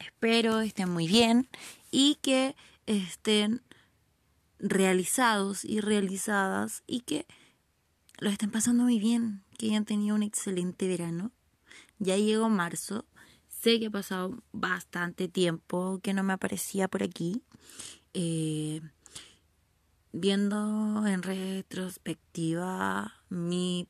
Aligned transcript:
Espero 0.00 0.60
estén 0.60 0.90
muy 0.90 1.06
bien 1.06 1.48
y 1.90 2.18
que 2.22 2.54
estén 2.86 3.62
realizados 4.58 5.64
y 5.64 5.80
realizadas 5.80 6.82
y 6.86 7.00
que 7.00 7.26
lo 8.18 8.30
estén 8.30 8.50
pasando 8.50 8.84
muy 8.84 8.98
bien, 8.98 9.42
que 9.58 9.66
hayan 9.66 9.84
tenido 9.84 10.14
un 10.14 10.22
excelente 10.22 10.86
verano. 10.86 11.32
Ya 11.98 12.16
llegó 12.16 12.48
marzo, 12.48 13.06
sé 13.48 13.80
que 13.80 13.86
ha 13.86 13.90
pasado 13.90 14.42
bastante 14.52 15.28
tiempo 15.28 16.00
que 16.02 16.14
no 16.14 16.22
me 16.22 16.34
aparecía 16.34 16.88
por 16.88 17.02
aquí. 17.02 17.42
Eh, 18.14 18.80
viendo 20.12 21.06
en 21.06 21.22
retrospectiva 21.22 23.14
mi 23.30 23.88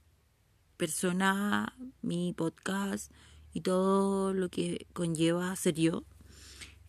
persona, 0.77 1.75
mi 2.01 2.33
podcast 2.33 3.13
y 3.53 3.61
todo 3.61 4.33
lo 4.33 4.49
que 4.49 4.87
conlleva 4.93 5.55
ser 5.57 5.75
yo, 5.75 6.05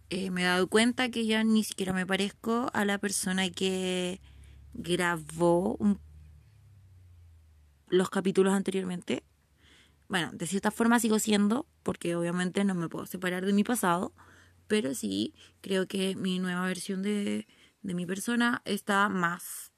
eh, 0.09 0.29
me 0.29 0.43
he 0.43 0.45
dado 0.45 0.67
cuenta 0.67 1.09
que 1.09 1.25
ya 1.25 1.43
ni 1.43 1.63
siquiera 1.63 1.91
me 1.91 2.05
parezco 2.05 2.69
a 2.73 2.85
la 2.85 2.99
persona 2.99 3.49
que 3.49 4.21
grabó 4.73 5.77
los 7.87 8.09
capítulos 8.09 8.53
anteriormente. 8.53 9.23
Bueno, 10.07 10.29
de 10.33 10.45
cierta 10.45 10.69
forma 10.69 10.99
sigo 10.99 11.17
siendo, 11.17 11.65
porque 11.81 12.15
obviamente 12.15 12.63
no 12.63 12.75
me 12.75 12.89
puedo 12.89 13.05
separar 13.07 13.45
de 13.45 13.53
mi 13.53 13.63
pasado, 13.63 14.13
pero 14.67 14.93
sí 14.93 15.33
creo 15.61 15.87
que 15.87 16.15
mi 16.15 16.39
nueva 16.39 16.65
versión 16.67 17.01
de, 17.01 17.47
de 17.81 17.93
mi 17.93 18.05
persona 18.05 18.61
está 18.65 19.09
más, 19.09 19.71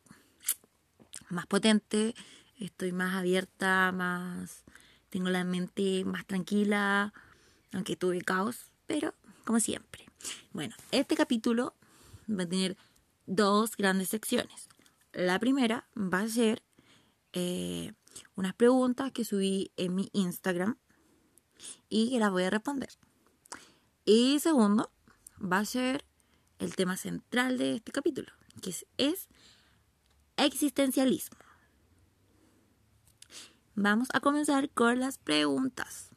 más 1.30 1.46
potente, 1.48 2.14
estoy 2.60 2.92
más 2.92 3.16
abierta, 3.16 3.94
más 3.94 4.65
tengo 5.16 5.30
la 5.30 5.46
mente 5.46 6.04
más 6.04 6.28
tranquila, 6.28 7.14
aunque 7.72 7.96
tuve 7.96 8.22
caos, 8.22 8.70
pero 8.86 9.14
como 9.46 9.62
siempre. 9.62 10.04
Bueno, 10.52 10.76
este 10.92 11.16
capítulo 11.16 11.74
va 12.30 12.44
a 12.44 12.50
tener 12.50 12.76
dos 13.26 13.78
grandes 13.78 14.10
secciones. 14.10 14.68
La 15.14 15.40
primera 15.40 15.88
va 15.96 16.20
a 16.20 16.28
ser 16.28 16.64
eh, 17.32 17.94
unas 18.36 18.56
preguntas 18.56 19.14
que 19.14 19.24
subí 19.24 19.72
en 19.78 19.96
mi 19.96 20.10
Instagram 20.12 20.78
y 21.88 22.10
que 22.10 22.20
las 22.20 22.32
voy 22.32 22.44
a 22.44 22.50
responder. 22.50 22.90
Y 24.04 24.42
segundo, 24.42 24.92
va 25.42 25.60
a 25.60 25.66
ser 25.66 26.04
el 26.60 26.76
tema 26.76 26.98
central 26.98 27.58
de 27.58 27.76
este 27.76 27.94
capítulo, 27.94 28.34
que 28.62 28.72
es, 28.72 28.86
es 28.98 29.30
existencialismo. 30.36 31.38
Vamos 33.78 34.08
a 34.14 34.22
comenzar 34.22 34.70
con 34.70 35.02
las 35.02 35.18
preguntas. 35.18 36.10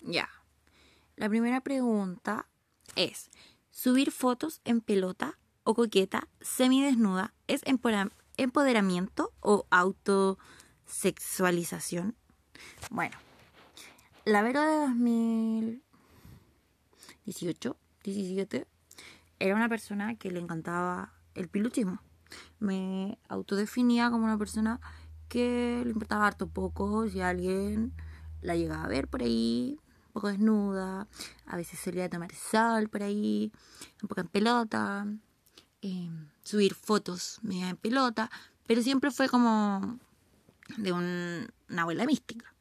Ya. 0.00 0.28
La 1.14 1.28
primera 1.28 1.60
pregunta 1.60 2.48
es, 2.96 3.30
¿subir 3.70 4.10
fotos 4.10 4.60
en 4.64 4.80
pelota 4.80 5.38
o 5.62 5.74
coqueta 5.74 6.26
semidesnuda 6.40 7.32
es 7.46 7.62
empoderamiento 8.36 9.32
o 9.38 9.68
autosexualización? 9.70 12.16
Bueno, 12.90 13.16
la 14.24 14.42
Vero 14.42 14.62
de 14.62 14.78
2018, 17.32 17.76
17, 18.04 18.66
era 19.38 19.54
una 19.54 19.68
persona 19.68 20.16
que 20.16 20.30
le 20.30 20.40
encantaba 20.40 21.12
el 21.34 21.48
piluchismo. 21.48 22.00
Me 22.58 23.18
autodefinía 23.28 24.10
como 24.10 24.24
una 24.24 24.38
persona 24.38 24.80
que 25.28 25.82
le 25.84 25.90
importaba 25.90 26.26
harto 26.26 26.48
poco 26.48 27.06
si 27.08 27.20
alguien 27.20 27.92
la 28.40 28.56
llegaba 28.56 28.84
a 28.84 28.88
ver 28.88 29.08
por 29.08 29.22
ahí, 29.22 29.78
un 30.08 30.12
poco 30.14 30.28
desnuda, 30.28 31.06
a 31.46 31.56
veces 31.56 31.78
salía 31.78 32.06
a 32.06 32.08
tomar 32.08 32.34
sol 32.34 32.88
por 32.88 33.02
ahí, 33.02 33.52
un 34.02 34.08
poco 34.08 34.22
en 34.22 34.28
pelota, 34.28 35.06
eh, 35.82 36.08
subir 36.42 36.74
fotos 36.74 37.38
media 37.42 37.68
en 37.68 37.76
pelota, 37.76 38.30
pero 38.66 38.82
siempre 38.82 39.10
fue 39.10 39.28
como 39.28 39.98
de 40.78 40.92
un- 40.92 41.46
una 41.68 41.82
abuela 41.82 42.06
mística, 42.06 42.54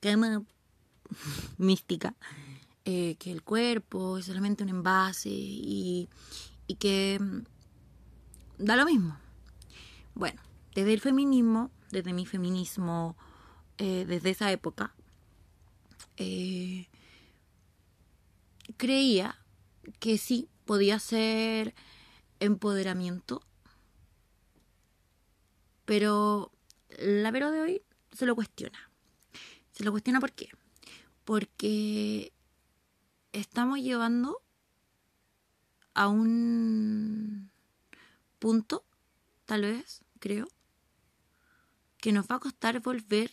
que 0.00 0.16
mística, 1.58 2.14
eh, 2.84 3.16
que 3.18 3.30
el 3.30 3.42
cuerpo 3.42 4.18
es 4.18 4.26
solamente 4.26 4.62
un 4.62 4.70
envase 4.70 5.28
y, 5.30 6.08
y 6.66 6.74
que 6.76 7.18
mm, 7.20 7.42
da 8.58 8.76
lo 8.76 8.84
mismo. 8.84 9.18
Bueno, 10.14 10.40
desde 10.74 10.92
el 10.92 11.00
feminismo, 11.00 11.70
desde 11.90 12.12
mi 12.12 12.26
feminismo, 12.26 13.16
eh, 13.78 14.04
desde 14.06 14.30
esa 14.30 14.52
época, 14.52 14.94
eh, 16.16 16.88
creía 18.76 19.38
que 19.98 20.18
sí 20.18 20.48
podía 20.64 20.98
ser 20.98 21.74
empoderamiento, 22.38 23.42
pero 25.84 26.52
la 26.98 27.30
Vero 27.30 27.50
de 27.50 27.60
hoy 27.60 27.82
se 28.12 28.26
lo 28.26 28.34
cuestiona. 28.34 28.90
Se 29.72 29.84
lo 29.84 29.90
cuestiona 29.92 30.20
¿por 30.20 30.32
qué? 30.32 30.48
Porque 31.24 32.32
estamos 33.32 33.78
llevando 33.78 34.42
a 35.94 36.08
un 36.08 37.50
punto, 38.38 38.84
tal 39.44 39.62
vez, 39.62 40.02
creo, 40.18 40.48
que 41.98 42.12
nos 42.12 42.26
va 42.26 42.36
a 42.36 42.40
costar 42.40 42.80
volver, 42.80 43.30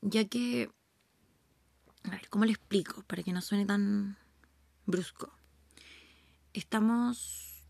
ya 0.00 0.24
que, 0.26 0.70
a 2.04 2.10
ver, 2.10 2.28
¿cómo 2.28 2.44
le 2.44 2.52
explico? 2.52 3.02
Para 3.04 3.22
que 3.22 3.32
no 3.32 3.40
suene 3.40 3.66
tan 3.66 4.18
brusco. 4.86 5.32
Estamos 6.52 7.62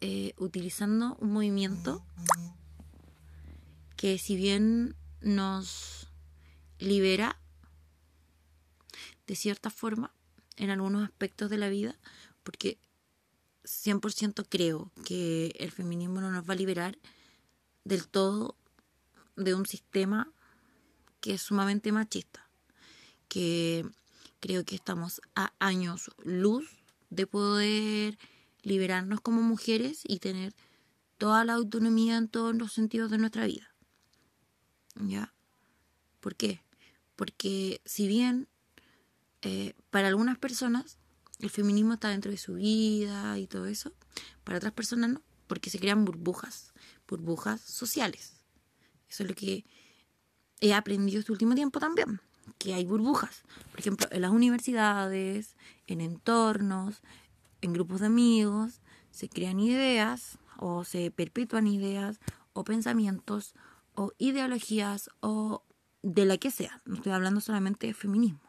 eh, 0.00 0.32
utilizando 0.38 1.16
un 1.20 1.32
movimiento 1.32 2.02
que 3.96 4.16
si 4.16 4.36
bien 4.36 4.96
nos 5.20 6.08
libera 6.78 7.38
de 9.30 9.36
cierta 9.36 9.70
forma 9.70 10.12
en 10.56 10.70
algunos 10.70 11.04
aspectos 11.04 11.50
de 11.50 11.56
la 11.56 11.68
vida, 11.68 11.96
porque 12.42 12.80
100% 13.62 14.44
creo 14.48 14.90
que 15.04 15.54
el 15.60 15.70
feminismo 15.70 16.20
no 16.20 16.32
nos 16.32 16.50
va 16.50 16.54
a 16.54 16.56
liberar 16.56 16.98
del 17.84 18.08
todo 18.08 18.56
de 19.36 19.54
un 19.54 19.66
sistema 19.66 20.32
que 21.20 21.34
es 21.34 21.42
sumamente 21.42 21.92
machista, 21.92 22.50
que 23.28 23.86
creo 24.40 24.64
que 24.64 24.74
estamos 24.74 25.20
a 25.36 25.52
años 25.60 26.10
luz 26.24 26.68
de 27.10 27.28
poder 27.28 28.18
liberarnos 28.62 29.20
como 29.20 29.42
mujeres 29.42 30.00
y 30.02 30.18
tener 30.18 30.56
toda 31.18 31.44
la 31.44 31.54
autonomía 31.54 32.16
en 32.16 32.26
todos 32.26 32.56
los 32.56 32.72
sentidos 32.72 33.12
de 33.12 33.18
nuestra 33.18 33.46
vida. 33.46 33.72
¿Ya? 34.96 35.32
¿Por 36.18 36.34
qué? 36.34 36.64
Porque 37.14 37.80
si 37.84 38.08
bien 38.08 38.48
eh, 39.42 39.74
para 39.90 40.08
algunas 40.08 40.38
personas 40.38 40.98
el 41.40 41.50
feminismo 41.50 41.94
está 41.94 42.08
dentro 42.08 42.30
de 42.30 42.36
su 42.36 42.54
vida 42.54 43.38
y 43.38 43.46
todo 43.46 43.66
eso, 43.66 43.92
para 44.44 44.58
otras 44.58 44.72
personas 44.72 45.10
no, 45.10 45.22
porque 45.46 45.70
se 45.70 45.78
crean 45.78 46.04
burbujas, 46.04 46.72
burbujas 47.08 47.60
sociales. 47.60 48.34
Eso 49.08 49.22
es 49.22 49.28
lo 49.28 49.34
que 49.34 49.64
he 50.60 50.74
aprendido 50.74 51.20
este 51.20 51.32
último 51.32 51.54
tiempo 51.54 51.80
también. 51.80 52.20
que 52.58 52.74
hay 52.74 52.84
burbujas. 52.84 53.42
Por 53.70 53.80
ejemplo, 53.80 54.08
en 54.10 54.22
las 54.22 54.32
universidades, 54.32 55.56
en 55.86 56.00
entornos, 56.00 57.00
en 57.60 57.72
grupos 57.72 58.00
de 58.00 58.06
amigos, 58.06 58.80
se 59.10 59.28
crean 59.28 59.60
ideas 59.60 60.38
o 60.58 60.84
se 60.84 61.10
perpetúan 61.10 61.66
ideas 61.66 62.20
o 62.52 62.64
pensamientos 62.64 63.54
o 63.94 64.12
ideologías 64.18 65.10
o 65.20 65.62
de 66.02 66.24
la 66.24 66.38
que 66.38 66.50
sea. 66.50 66.82
No 66.84 66.96
estoy 66.96 67.12
hablando 67.12 67.40
solamente 67.40 67.86
de 67.86 67.94
feminismo, 67.94 68.40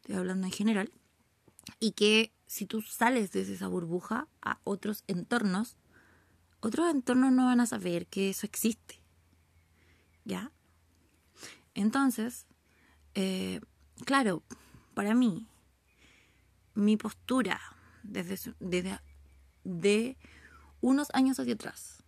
estoy 0.00 0.16
hablando 0.16 0.46
en 0.46 0.52
general. 0.52 0.90
Y 1.80 1.92
que 1.92 2.32
si 2.46 2.66
tú 2.66 2.82
sales 2.82 3.30
desde 3.32 3.54
esa 3.54 3.68
burbuja 3.68 4.26
a 4.42 4.58
otros 4.64 5.04
entornos, 5.06 5.76
otros 6.60 6.90
entornos 6.90 7.32
no 7.32 7.44
van 7.44 7.60
a 7.60 7.66
saber 7.66 8.06
que 8.06 8.30
eso 8.30 8.46
existe. 8.46 9.00
¿Ya? 10.24 10.50
Entonces, 11.74 12.46
eh, 13.14 13.60
claro, 14.04 14.42
para 14.94 15.14
mí, 15.14 15.46
mi 16.74 16.96
postura 16.96 17.60
desde, 18.02 18.54
desde 18.60 19.00
de 19.64 20.16
unos 20.80 21.08
años 21.12 21.38
hacia 21.38 21.54
atrás, 21.54 22.02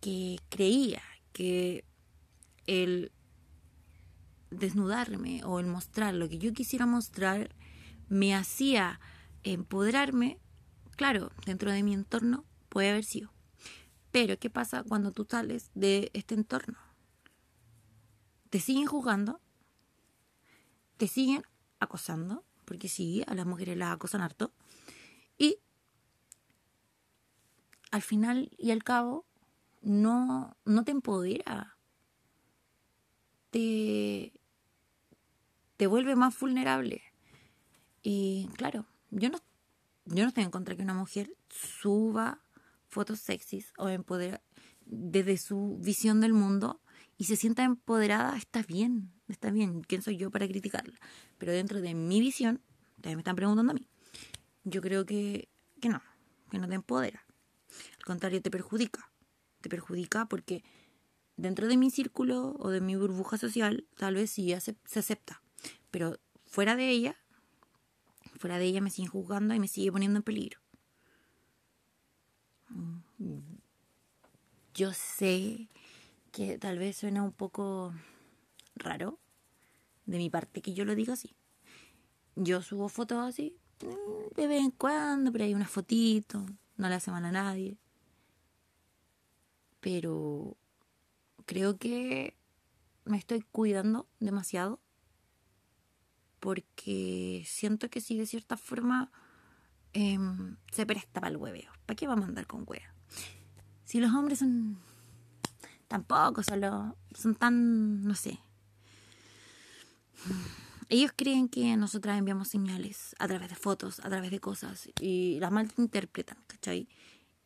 que 0.00 0.38
creía 0.48 1.02
que 1.32 1.84
el 2.66 3.10
desnudarme 4.58 5.42
o 5.44 5.60
el 5.60 5.66
mostrar 5.66 6.14
lo 6.14 6.28
que 6.28 6.38
yo 6.38 6.52
quisiera 6.52 6.86
mostrar 6.86 7.54
me 8.08 8.34
hacía 8.34 9.00
empoderarme, 9.42 10.38
claro, 10.96 11.30
dentro 11.46 11.70
de 11.70 11.82
mi 11.82 11.94
entorno 11.94 12.44
puede 12.68 12.90
haber 12.90 13.04
sido. 13.04 13.32
Pero, 14.10 14.38
¿qué 14.38 14.50
pasa 14.50 14.84
cuando 14.84 15.12
tú 15.12 15.26
sales 15.28 15.70
de 15.74 16.10
este 16.14 16.34
entorno? 16.34 16.78
Te 18.50 18.60
siguen 18.60 18.86
juzgando, 18.86 19.40
te 20.96 21.08
siguen 21.08 21.42
acosando, 21.80 22.44
porque 22.64 22.88
sí, 22.88 23.24
a 23.26 23.34
las 23.34 23.46
mujeres 23.46 23.76
las 23.76 23.92
acosan 23.92 24.20
harto, 24.20 24.52
y 25.36 25.58
al 27.90 28.02
final 28.02 28.50
y 28.56 28.70
al 28.70 28.84
cabo 28.84 29.26
no, 29.82 30.56
no 30.64 30.84
te 30.84 30.92
empodera, 30.92 31.76
te, 33.50 33.58
te 35.76 35.86
vuelve 35.86 36.16
más 36.16 36.38
vulnerable. 36.38 37.02
Y 38.02 38.48
claro, 38.56 38.86
yo 39.10 39.30
no, 39.30 39.38
yo 40.06 40.22
no 40.22 40.28
estoy 40.28 40.44
en 40.44 40.50
contra 40.50 40.76
que 40.76 40.82
una 40.82 40.94
mujer 40.94 41.34
suba 41.48 42.40
fotos 42.88 43.20
sexys 43.20 43.72
o 43.78 43.88
empodera 43.88 44.40
desde 44.86 45.38
su 45.38 45.78
visión 45.80 46.20
del 46.20 46.32
mundo 46.32 46.80
y 47.16 47.24
se 47.24 47.36
sienta 47.36 47.64
empoderada, 47.64 48.36
está 48.36 48.62
bien, 48.62 49.12
está 49.28 49.50
bien. 49.50 49.82
¿Quién 49.82 50.02
soy 50.02 50.16
yo 50.16 50.30
para 50.30 50.46
criticarla? 50.46 50.98
Pero 51.38 51.52
dentro 51.52 51.80
de 51.80 51.94
mi 51.94 52.20
visión, 52.20 52.60
ustedes 52.96 53.16
me 53.16 53.20
están 53.20 53.36
preguntando 53.36 53.72
a 53.72 53.74
mí, 53.74 53.88
yo 54.64 54.80
creo 54.80 55.06
que, 55.06 55.48
que 55.80 55.88
no, 55.88 56.02
que 56.50 56.58
no 56.58 56.68
te 56.68 56.74
empodera. 56.74 57.24
Al 57.98 58.04
contrario, 58.04 58.42
te 58.42 58.50
perjudica. 58.50 59.10
Te 59.60 59.68
perjudica 59.68 60.26
porque 60.26 60.62
dentro 61.36 61.68
de 61.68 61.76
mi 61.76 61.90
círculo 61.90 62.54
o 62.58 62.70
de 62.70 62.80
mi 62.80 62.96
burbuja 62.96 63.38
social, 63.38 63.86
tal 63.96 64.14
vez 64.14 64.30
sí 64.30 64.54
se 64.60 64.98
acepta. 64.98 65.43
Pero 65.94 66.18
fuera 66.48 66.74
de 66.74 66.90
ella, 66.90 67.14
fuera 68.40 68.58
de 68.58 68.64
ella 68.64 68.80
me 68.80 68.90
siguen 68.90 69.12
juzgando 69.12 69.54
y 69.54 69.60
me 69.60 69.68
sigue 69.68 69.92
poniendo 69.92 70.18
en 70.18 70.24
peligro. 70.24 70.58
Yo 74.74 74.92
sé 74.92 75.68
que 76.32 76.58
tal 76.58 76.80
vez 76.80 76.96
suena 76.96 77.22
un 77.22 77.30
poco 77.30 77.94
raro 78.74 79.20
de 80.04 80.18
mi 80.18 80.30
parte 80.30 80.62
que 80.62 80.74
yo 80.74 80.84
lo 80.84 80.96
diga 80.96 81.12
así. 81.12 81.36
Yo 82.34 82.60
subo 82.60 82.88
fotos 82.88 83.18
así 83.18 83.56
mm, 83.80 84.34
de 84.34 84.48
vez 84.48 84.62
en 84.62 84.72
cuando, 84.72 85.30
pero 85.30 85.44
hay 85.44 85.54
una 85.54 85.68
fotito, 85.68 86.44
no 86.76 86.88
le 86.88 86.96
hace 86.96 87.12
mal 87.12 87.24
a 87.24 87.30
nadie. 87.30 87.78
Pero 89.78 90.56
creo 91.46 91.78
que 91.78 92.34
me 93.04 93.16
estoy 93.16 93.42
cuidando 93.42 94.08
demasiado 94.18 94.80
porque 96.44 97.42
siento 97.46 97.88
que 97.88 98.02
si 98.02 98.18
de 98.18 98.26
cierta 98.26 98.58
forma 98.58 99.10
em, 99.94 100.58
se 100.70 100.84
presta 100.84 101.22
para 101.22 101.28
el 101.28 101.38
hueveo. 101.38 101.72
¿Para 101.86 101.96
qué 101.96 102.06
vamos 102.06 102.26
a 102.26 102.28
andar 102.28 102.46
con 102.46 102.64
hueá? 102.66 102.94
Si 103.84 103.98
los 103.98 104.12
hombres 104.12 104.40
son 104.40 104.78
tampoco 105.88 106.42
solo 106.42 106.98
son 107.14 107.34
tan, 107.34 108.04
no 108.04 108.14
sé. 108.14 108.40
Ellos 110.90 111.12
creen 111.16 111.48
que 111.48 111.78
nosotras 111.78 112.18
enviamos 112.18 112.48
señales 112.48 113.16
a 113.18 113.26
través 113.26 113.48
de 113.48 113.54
fotos, 113.54 114.00
a 114.00 114.10
través 114.10 114.30
de 114.30 114.38
cosas 114.38 114.90
y 115.00 115.38
las 115.40 115.50
malinterpretan, 115.50 116.36
¿cachai? 116.46 116.90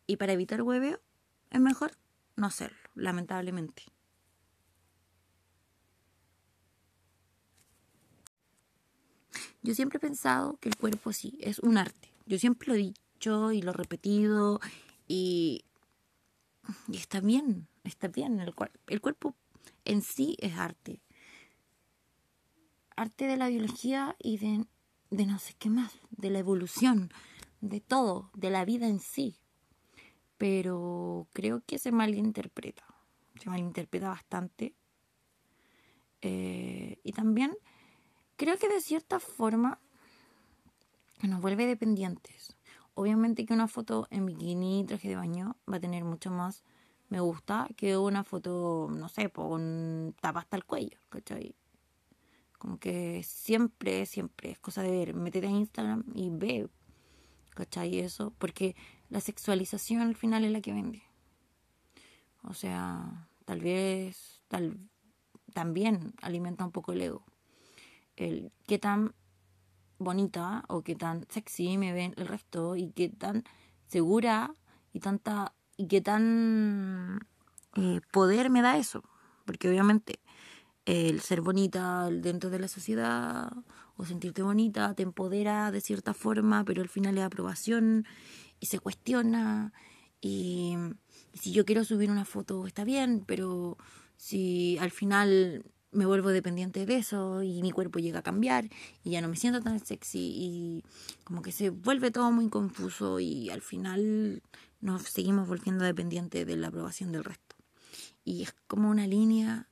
Y 0.09 0.17
para 0.17 0.33
evitar 0.33 0.62
hueveo 0.62 0.99
es 1.51 1.61
mejor 1.61 1.93
no 2.35 2.49
hacerlo, 2.49 2.79
lamentablemente. 2.97 3.85
Yo 9.69 9.75
siempre 9.75 9.99
he 9.99 10.00
pensado 10.00 10.56
que 10.62 10.70
el 10.70 10.76
cuerpo 10.76 11.12
sí 11.12 11.37
es 11.43 11.59
un 11.59 11.76
arte. 11.76 12.09
Yo 12.25 12.38
siempre 12.38 12.69
lo 12.69 12.75
he 12.75 12.79
dicho 12.79 13.53
y 13.53 13.61
lo 13.61 13.73
he 13.73 13.75
repetido 13.75 14.61
y, 15.06 15.67
está 16.91 17.20
bien, 17.20 17.69
está 17.85 18.09
bien. 18.09 18.41
El, 18.41 18.55
el 18.87 19.00
cuerpo 19.03 19.37
en 19.85 20.00
sí 20.00 20.38
es 20.41 20.55
arte. 20.55 21.03
Arte 22.97 23.26
de 23.26 23.37
la 23.37 23.49
biología 23.49 24.17
y 24.19 24.38
de, 24.38 24.65
de 25.11 25.26
no 25.26 25.38
sé 25.38 25.53
qué 25.59 25.69
más, 25.69 25.93
de 26.12 26.31
la 26.31 26.38
evolución, 26.38 27.11
de 27.61 27.82
todo, 27.82 28.31
de 28.35 28.49
la 28.49 28.65
vida 28.65 28.88
en 28.88 29.00
sí. 29.00 29.37
Pero 30.38 31.29
creo 31.35 31.62
que 31.67 31.79
se 31.79 31.93
malinterpreta. 31.93 32.87
Se 33.38 33.50
malinterpreta 33.50 34.09
bastante. 34.09 34.75
Eh, 36.23 37.00
y 37.03 37.12
también 37.12 37.55
creo 38.38 38.56
que 38.56 38.69
de 38.69 38.81
cierta 38.81 39.20
forma 39.20 39.79
nos 41.23 41.43
vuelve 41.43 41.67
dependientes. 41.67 42.56
Obviamente 42.94 43.44
que 43.44 43.53
una 43.53 43.69
foto 43.69 44.06
en 44.10 44.24
bikini, 44.24 44.84
traje 44.86 45.08
de 45.08 45.17
baño, 45.17 45.56
va 45.70 45.77
a 45.77 45.81
tener 45.81 46.05
mucho 46.05 46.31
más 46.31 46.65
me 47.08 47.20
gusta 47.20 47.69
que 47.77 47.96
una 47.96 48.22
foto, 48.22 48.89
no 48.91 49.08
sé, 49.08 49.31
con 49.31 50.15
tapa 50.20 50.41
hasta 50.41 50.56
el 50.56 50.65
cuello, 50.65 50.98
¿cachai? 51.08 51.55
Como 52.58 52.79
que 52.79 53.22
siempre, 53.22 54.05
siempre 54.05 54.51
es 54.51 54.58
cosa 54.58 54.82
de 54.82 54.91
ver. 54.91 55.15
Métete 55.15 55.46
a 55.46 55.51
Instagram 55.51 56.05
y 56.15 56.29
ve, 56.31 56.69
¿cachai? 57.55 57.98
Eso, 57.98 58.34
porque 58.39 58.77
la 59.08 59.20
sexualización 59.20 60.03
al 60.03 60.17
final 60.17 60.44
es 60.44 60.51
la 60.51 60.60
que 60.60 60.72
vende. 60.72 61.03
O 62.43 62.53
sea, 62.53 63.29
tal 63.46 63.60
vez, 63.60 64.43
tal, 64.48 64.79
también 65.55 66.13
alimenta 66.20 66.65
un 66.65 66.72
poco 66.72 66.93
el 66.93 67.01
ego 67.01 67.24
el 68.19 68.53
qué 68.67 68.79
tan 68.79 69.15
bonita 69.98 70.65
o 70.69 70.82
qué 70.82 70.94
tan 70.94 71.27
sexy 71.29 71.79
me 71.79 71.93
ven 71.93 72.15
el 72.17 72.27
resto 72.27 72.77
y 72.77 72.91
qué 72.93 73.08
tan 73.08 73.44
segura 73.87 74.55
y 74.93 75.01
tanta 75.01 75.55
y 75.77 75.87
qué 75.87 76.01
tan 76.01 77.20
eh, 77.77 78.01
poder 78.10 78.51
me 78.51 78.63
da 78.63 78.77
eso. 78.79 79.03
Porque 79.44 79.69
obviamente 79.69 80.20
el 80.84 81.20
ser 81.20 81.41
bonita 81.41 82.08
dentro 82.10 82.51
de 82.51 82.58
la 82.58 82.69
sociedad 82.69 83.53
o 83.96 84.05
sentirte 84.05 84.43
bonita 84.43 84.94
te 84.94 85.03
empodera 85.03 85.70
de 85.70 85.81
cierta 85.81 86.15
forma 86.15 86.65
pero 86.65 86.82
al 86.82 86.89
final 86.89 87.19
es 87.19 87.25
aprobación 87.25 88.06
y 88.60 88.67
se 88.67 88.79
cuestiona. 88.79 89.72
Y, 90.20 90.77
y 91.32 91.39
si 91.39 91.53
yo 91.53 91.65
quiero 91.65 91.84
subir 91.84 92.10
una 92.10 92.25
foto 92.25 92.67
está 92.67 92.82
bien 92.82 93.22
pero 93.25 93.79
si 94.17 94.77
al 94.79 94.91
final 94.91 95.65
me 95.91 96.07
vuelvo 96.07 96.29
dependiente 96.29 96.87
de 96.87 96.97
eso 96.97 97.43
y 97.43 97.63
mi 97.63 97.71
cuerpo 97.71 97.99
llega 97.99 98.21
a 98.21 98.23
cambiar 98.23 98.69
y 99.03 99.11
ya 99.11 99.21
no 99.21 99.29
me 99.29 99.37
siento 99.37 99.61
tan 99.61 99.85
sexy 99.85 100.33
y 100.35 100.85
como 101.25 101.43
que 101.43 101.53
se 101.53 101.71
vuelve 101.71 102.11
todo 102.11 102.31
muy 102.31 102.49
confuso 102.49 103.21
y 103.21 103.51
al 103.51 103.63
final 103.63 104.43
nos 104.81 105.03
seguimos 105.03 105.49
volviendo 105.49 105.85
dependientes 105.85 106.47
de 106.47 106.57
la 106.57 106.69
aprobación 106.69 107.13
del 107.13 107.25
resto. 107.25 107.57
Y 108.25 108.43
es 108.43 108.55
como 108.67 108.91
una 108.91 109.07
línea 109.07 109.69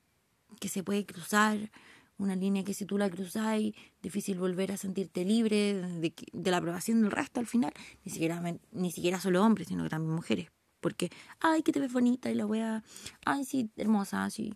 que 0.59 0.69
se 0.69 0.83
puede 0.83 1.05
cruzar, 1.05 1.71
una 2.19 2.35
línea 2.35 2.65
que 2.65 2.73
si 2.73 2.87
tú 2.87 2.97
la 2.97 3.11
cruzas 3.11 3.61
difícil 4.03 4.39
volver 4.39 4.73
a 4.73 4.77
sentirte 4.77 5.25
libre 5.25 5.75
de, 5.75 6.15
de, 6.33 6.51
la 6.51 6.57
aprobación 6.57 7.03
del 7.03 7.11
resto 7.11 7.41
al 7.41 7.47
final, 7.47 7.73
ni 8.05 8.13
siquiera, 8.13 8.43
ni 8.73 8.91
siquiera 8.91 9.21
solo 9.21 9.45
hombres, 9.45 9.69
sino 9.69 9.85
que 9.85 9.91
también 9.91 10.15
mujeres. 10.15 10.49
Porque, 10.81 11.11
ay, 11.41 11.63
que 11.63 11.73
te 11.73 11.81
ves 11.81 11.93
bonita 11.93 12.31
y 12.31 12.35
la 12.35 12.47
wea, 12.47 12.85
ay, 13.25 13.45
sí, 13.45 13.71
hermosa, 13.77 14.29
sí, 14.31 14.55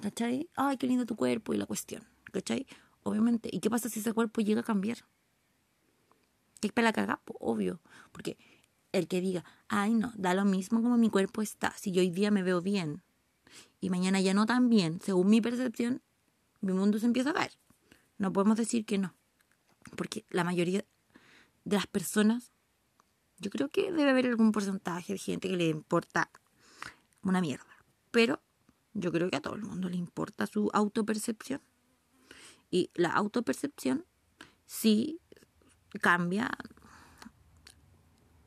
¿cachai? 0.00 0.48
Ay, 0.54 0.76
qué 0.76 0.86
lindo 0.86 1.06
tu 1.06 1.16
cuerpo 1.16 1.54
y 1.54 1.56
la 1.56 1.66
cuestión, 1.66 2.04
¿cachai? 2.32 2.66
Obviamente. 3.02 3.48
¿Y 3.52 3.60
qué 3.60 3.70
pasa 3.70 3.88
si 3.88 4.00
ese 4.00 4.12
cuerpo 4.12 4.40
llega 4.40 4.60
a 4.60 4.64
cambiar? 4.64 4.98
¿Qué 6.60 6.70
para 6.70 6.90
la? 7.06 7.20
Obvio. 7.38 7.80
Porque 8.12 8.36
el 8.92 9.06
que 9.08 9.20
diga, 9.20 9.44
ay, 9.68 9.94
no, 9.94 10.12
da 10.16 10.34
lo 10.34 10.44
mismo 10.44 10.82
como 10.82 10.96
mi 10.96 11.10
cuerpo 11.10 11.42
está. 11.42 11.72
Si 11.76 11.92
yo 11.92 12.00
hoy 12.00 12.10
día 12.10 12.30
me 12.30 12.42
veo 12.42 12.60
bien 12.60 13.02
y 13.80 13.90
mañana 13.90 14.20
ya 14.20 14.34
no 14.34 14.46
tan 14.46 14.68
bien, 14.68 15.00
según 15.00 15.28
mi 15.28 15.40
percepción, 15.40 16.02
mi 16.60 16.72
mundo 16.72 16.98
se 16.98 17.06
empieza 17.06 17.30
a 17.30 17.34
caer. 17.34 17.52
No 18.18 18.32
podemos 18.32 18.56
decir 18.56 18.84
que 18.84 18.98
no. 18.98 19.14
Porque 19.96 20.24
la 20.30 20.44
mayoría 20.44 20.84
de 21.64 21.76
las 21.76 21.86
personas, 21.86 22.52
yo 23.38 23.50
creo 23.50 23.68
que 23.68 23.92
debe 23.92 24.10
haber 24.10 24.26
algún 24.26 24.52
porcentaje 24.52 25.12
de 25.12 25.18
gente 25.18 25.48
que 25.48 25.56
le 25.56 25.68
importa 25.68 26.30
una 27.22 27.40
mierda. 27.40 27.66
Pero 28.10 28.42
yo 28.94 29.12
creo 29.12 29.30
que 29.30 29.36
a 29.36 29.40
todo 29.40 29.54
el 29.54 29.62
mundo 29.62 29.88
le 29.88 29.96
importa 29.96 30.46
su 30.46 30.70
autopercepción. 30.72 31.60
Y 32.70 32.90
la 32.94 33.10
autopercepción 33.10 34.04
sí 34.66 35.20
cambia 36.00 36.50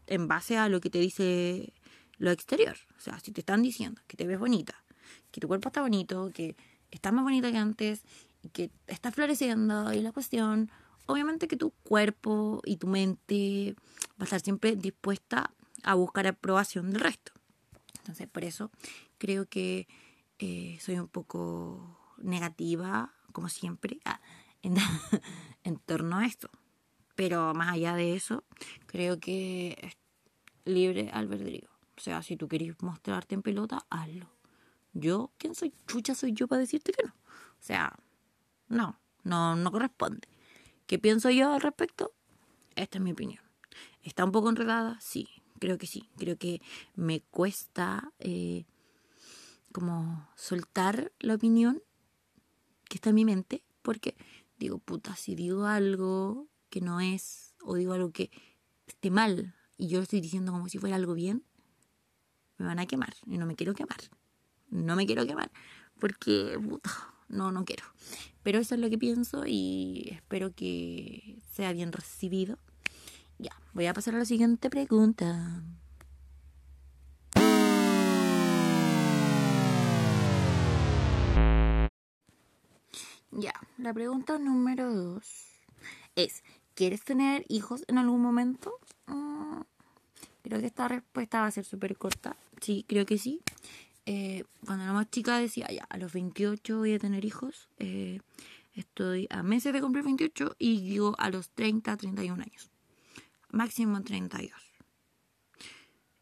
en 0.07 0.27
base 0.27 0.57
a 0.57 0.69
lo 0.69 0.81
que 0.81 0.89
te 0.89 0.99
dice 0.99 1.73
lo 2.17 2.31
exterior. 2.31 2.77
O 2.97 3.01
sea, 3.01 3.19
si 3.19 3.31
te 3.31 3.41
están 3.41 3.63
diciendo 3.63 4.01
que 4.07 4.17
te 4.17 4.27
ves 4.27 4.39
bonita, 4.39 4.83
que 5.31 5.41
tu 5.41 5.47
cuerpo 5.47 5.69
está 5.69 5.81
bonito, 5.81 6.31
que 6.33 6.55
estás 6.91 7.13
más 7.13 7.23
bonita 7.23 7.51
que 7.51 7.57
antes 7.57 8.03
y 8.43 8.49
que 8.49 8.71
estás 8.87 9.15
floreciendo 9.15 9.91
y 9.93 10.01
la 10.01 10.11
cuestión, 10.11 10.69
obviamente 11.07 11.47
que 11.47 11.57
tu 11.57 11.71
cuerpo 11.83 12.61
y 12.65 12.77
tu 12.77 12.87
mente 12.87 13.75
va 14.11 14.21
a 14.21 14.23
estar 14.25 14.41
siempre 14.41 14.75
dispuesta 14.75 15.51
a 15.83 15.95
buscar 15.95 16.27
aprobación 16.27 16.91
del 16.91 17.01
resto. 17.01 17.31
Entonces, 17.99 18.27
por 18.27 18.43
eso 18.43 18.71
creo 19.17 19.47
que 19.47 19.87
eh, 20.41 20.79
soy 20.81 20.97
un 20.97 21.07
poco 21.07 21.99
negativa, 22.17 23.13
como 23.31 23.47
siempre, 23.47 23.99
ah, 24.05 24.19
en, 25.63 25.77
torno 25.85 26.17
a 26.17 26.25
esto. 26.25 26.49
Pero 27.15 27.53
más 27.53 27.71
allá 27.71 27.93
de 27.93 28.15
eso, 28.15 28.43
creo 28.87 29.19
que 29.19 29.77
es 29.79 29.97
libre 30.65 31.11
albedrío. 31.13 31.69
O 31.95 32.01
sea, 32.01 32.23
si 32.23 32.37
tú 32.37 32.47
querés 32.47 32.81
mostrarte 32.81 33.35
en 33.35 33.43
pelota, 33.43 33.85
hazlo. 33.91 34.31
Yo, 34.93 35.31
¿quién 35.37 35.53
soy? 35.53 35.75
Chucha 35.85 36.15
soy 36.15 36.33
yo 36.33 36.47
para 36.47 36.61
decirte 36.61 36.91
que 36.91 37.03
no. 37.03 37.13
O 37.13 37.63
sea, 37.63 37.95
no, 38.67 38.99
no, 39.23 39.55
no 39.55 39.71
corresponde. 39.71 40.27
¿Qué 40.87 40.97
pienso 40.97 41.29
yo 41.29 41.53
al 41.53 41.61
respecto? 41.61 42.13
Esta 42.75 42.97
es 42.97 43.03
mi 43.03 43.11
opinión. 43.11 43.43
¿Está 44.01 44.25
un 44.25 44.31
poco 44.31 44.49
enredada? 44.49 44.99
Sí, 45.01 45.29
creo 45.59 45.77
que 45.77 45.85
sí. 45.85 46.09
Creo 46.17 46.35
que 46.37 46.63
me 46.95 47.21
cuesta 47.21 48.11
eh, 48.17 48.65
como 49.71 50.29
soltar 50.35 51.11
la 51.19 51.35
opinión 51.35 51.81
que 52.89 52.97
está 52.97 53.09
en 53.09 53.15
mi 53.15 53.25
mente, 53.25 53.63
porque 53.81 54.15
digo, 54.57 54.77
puta, 54.79 55.15
si 55.15 55.35
digo 55.35 55.65
algo 55.65 56.47
que 56.69 56.81
no 56.81 56.99
es, 56.99 57.55
o 57.63 57.75
digo 57.75 57.93
algo 57.93 58.11
que 58.11 58.31
esté 58.87 59.09
mal, 59.11 59.55
y 59.77 59.87
yo 59.87 59.97
lo 59.97 60.03
estoy 60.03 60.21
diciendo 60.21 60.51
como 60.51 60.67
si 60.69 60.77
fuera 60.77 60.95
algo 60.95 61.13
bien, 61.13 61.43
me 62.57 62.67
van 62.67 62.79
a 62.79 62.85
quemar, 62.85 63.13
y 63.25 63.37
no 63.37 63.45
me 63.45 63.55
quiero 63.55 63.73
quemar. 63.73 63.99
No 64.69 64.95
me 64.95 65.05
quiero 65.05 65.25
quemar, 65.25 65.51
porque, 65.99 66.57
puta, 66.63 66.91
no, 67.27 67.51
no 67.51 67.65
quiero. 67.65 67.83
Pero 68.43 68.59
eso 68.59 68.75
es 68.75 68.81
lo 68.81 68.89
que 68.89 68.97
pienso 68.97 69.43
y 69.45 70.09
espero 70.11 70.53
que 70.53 71.41
sea 71.51 71.73
bien 71.73 71.91
recibido. 71.91 72.57
Ya, 73.37 73.51
voy 73.73 73.87
a 73.87 73.93
pasar 73.93 74.15
a 74.15 74.19
la 74.19 74.25
siguiente 74.25 74.69
pregunta. 74.69 75.63
Ya, 83.31 83.53
la 83.77 83.93
pregunta 83.93 84.37
número 84.37 84.93
dos 84.93 85.51
es, 86.15 86.43
¿quieres 86.75 87.03
tener 87.03 87.45
hijos 87.47 87.83
en 87.87 87.97
algún 87.97 88.21
momento? 88.21 88.77
Mm, 89.07 89.61
creo 90.41 90.59
que 90.59 90.65
esta 90.65 90.89
respuesta 90.89 91.39
va 91.39 91.47
a 91.47 91.51
ser 91.51 91.63
súper 91.63 91.97
corta. 91.97 92.35
Sí, 92.59 92.85
creo 92.87 93.05
que 93.05 93.17
sí. 93.17 93.41
Eh, 94.05 94.43
cuando 94.65 94.83
era 94.83 94.93
más 94.93 95.09
chica 95.09 95.37
decía, 95.37 95.67
ya, 95.71 95.85
a 95.89 95.97
los 95.97 96.11
28 96.11 96.79
voy 96.79 96.93
a 96.93 96.99
tener 96.99 97.23
hijos. 97.23 97.69
Eh, 97.77 98.19
estoy 98.73 99.27
a 99.29 99.43
meses 99.43 99.71
de 99.71 99.81
cumplir 99.81 100.03
28 100.03 100.55
y 100.59 100.81
digo 100.81 101.15
a 101.17 101.29
los 101.29 101.49
30, 101.51 101.95
31 101.95 102.41
años. 102.43 102.69
Máximo 103.49 104.01
32. 104.01 104.51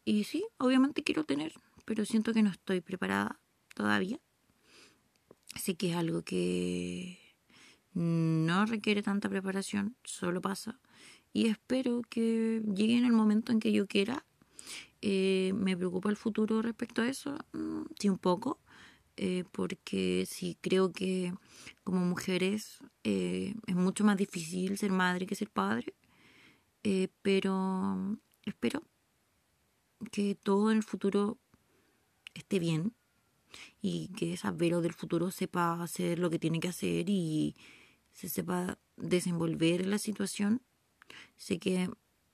Y 0.04 0.24
sí, 0.24 0.46
obviamente 0.58 1.02
quiero 1.02 1.24
tener, 1.24 1.54
pero 1.84 2.04
siento 2.04 2.32
que 2.32 2.42
no 2.42 2.50
estoy 2.50 2.80
preparada 2.80 3.40
todavía. 3.74 4.20
Así 5.54 5.74
que 5.74 5.90
es 5.90 5.96
algo 5.96 6.22
que 6.22 7.18
no 7.94 8.66
requiere 8.66 9.02
tanta 9.02 9.28
preparación, 9.28 9.96
solo 10.04 10.40
pasa. 10.40 10.78
Y 11.32 11.46
espero 11.48 12.02
que 12.08 12.62
llegue 12.74 12.96
en 12.96 13.04
el 13.04 13.12
momento 13.12 13.52
en 13.52 13.60
que 13.60 13.72
yo 13.72 13.86
quiera. 13.86 14.24
Eh, 15.02 15.52
me 15.54 15.76
preocupa 15.76 16.10
el 16.10 16.16
futuro 16.16 16.62
respecto 16.62 17.02
a 17.02 17.08
eso, 17.08 17.36
mm, 17.52 17.82
sí, 17.98 18.08
un 18.08 18.18
poco. 18.18 18.60
Eh, 19.16 19.44
porque 19.52 20.24
sí 20.26 20.56
creo 20.60 20.92
que 20.92 21.34
como 21.84 22.00
mujeres 22.06 22.78
eh, 23.04 23.54
es 23.66 23.74
mucho 23.74 24.04
más 24.04 24.16
difícil 24.16 24.78
ser 24.78 24.92
madre 24.92 25.26
que 25.26 25.34
ser 25.34 25.50
padre. 25.50 25.94
pero 27.22 28.16
espero 28.44 28.82
que 30.12 30.34
todo 30.34 30.70
en 30.70 30.78
el 30.78 30.82
futuro 30.82 31.38
esté 32.34 32.58
bien 32.58 32.94
y 33.80 34.08
que 34.08 34.32
esa 34.34 34.50
Vero 34.50 34.80
del 34.80 34.92
futuro 34.92 35.30
sepa 35.30 35.82
hacer 35.82 36.18
lo 36.18 36.30
que 36.30 36.38
tiene 36.38 36.60
que 36.60 36.68
hacer 36.68 37.08
y 37.08 37.56
se 38.12 38.28
sepa 38.28 38.78
desenvolver 38.96 39.82
en 39.82 39.90
la 39.90 39.98
situación. 39.98 40.62
Sé 41.36 41.58
que 41.58 41.88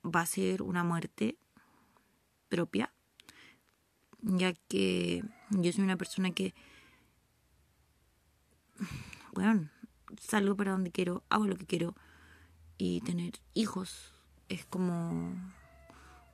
va 0.05 0.21
a 0.21 0.27
ser 0.27 0.63
una 0.63 0.85
muerte 0.85 1.39
propia, 2.49 2.93
ya 4.21 4.53
que 4.69 5.23
yo 5.51 5.73
soy 5.73 5.85
una 5.85 5.97
persona 5.97 6.31
que, 6.33 6.55
bueno, 9.33 9.69
salgo 10.21 10.57
para 10.57 10.73
donde 10.73 10.91
quiero, 10.91 11.25
hago 11.29 11.47
lo 11.47 11.57
que 11.57 11.67
quiero 11.67 11.95
y 12.79 13.01
tener 13.01 13.35
hijos 13.55 14.13
es 14.49 14.65
como 14.65 15.35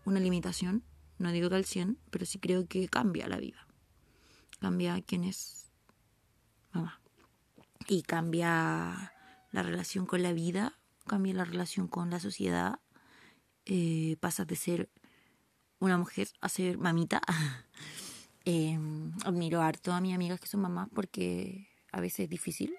una 0.04 0.20
limitación. 0.20 0.82
No 1.18 1.30
digo 1.30 1.48
que 1.48 1.56
al 1.56 1.64
100, 1.64 1.98
pero 2.10 2.26
sí 2.26 2.38
creo 2.38 2.66
que 2.66 2.88
cambia 2.88 3.28
la 3.28 3.38
vida 3.38 3.66
cambia 4.62 5.02
quién 5.02 5.24
es 5.24 5.72
mamá. 6.72 7.00
Y 7.88 8.02
cambia 8.02 9.12
la 9.50 9.62
relación 9.64 10.06
con 10.06 10.22
la 10.22 10.32
vida, 10.32 10.78
cambia 11.08 11.34
la 11.34 11.44
relación 11.44 11.88
con 11.88 12.10
la 12.10 12.20
sociedad. 12.20 12.78
Eh, 13.66 14.16
pasas 14.20 14.46
de 14.46 14.54
ser 14.54 14.88
una 15.80 15.98
mujer 15.98 16.28
a 16.40 16.48
ser 16.48 16.78
mamita. 16.78 17.20
eh, 18.44 18.78
admiro 19.24 19.62
harto 19.62 19.92
a 19.92 20.00
mis 20.00 20.14
amigas 20.14 20.38
que 20.38 20.46
son 20.46 20.60
mamás 20.60 20.88
porque 20.94 21.68
a 21.90 22.00
veces 22.00 22.20
es 22.20 22.30
difícil. 22.30 22.72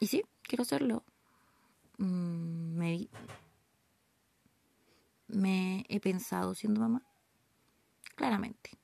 Y 0.00 0.08
sí, 0.08 0.22
quiero 0.42 0.62
hacerlo. 0.62 1.02
Mm, 1.96 2.76
me, 2.76 3.08
me 5.28 5.86
he 5.88 5.98
pensado 5.98 6.54
siendo 6.54 6.80
mamá. 6.80 7.02
Claramente. 8.16 8.78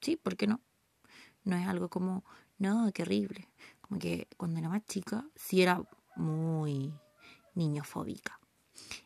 Sí, 0.00 0.16
¿por 0.16 0.34
qué 0.38 0.46
no? 0.46 0.62
No 1.44 1.56
es 1.56 1.66
algo 1.66 1.88
como, 1.88 2.24
no, 2.58 2.90
qué 2.92 3.02
horrible. 3.02 3.48
Como 3.80 3.98
que 3.98 4.28
cuando 4.36 4.58
era 4.58 4.68
más 4.68 4.84
chica, 4.86 5.24
sí 5.34 5.62
era 5.62 5.82
muy 6.16 6.92
niñofóbica. 7.54 8.38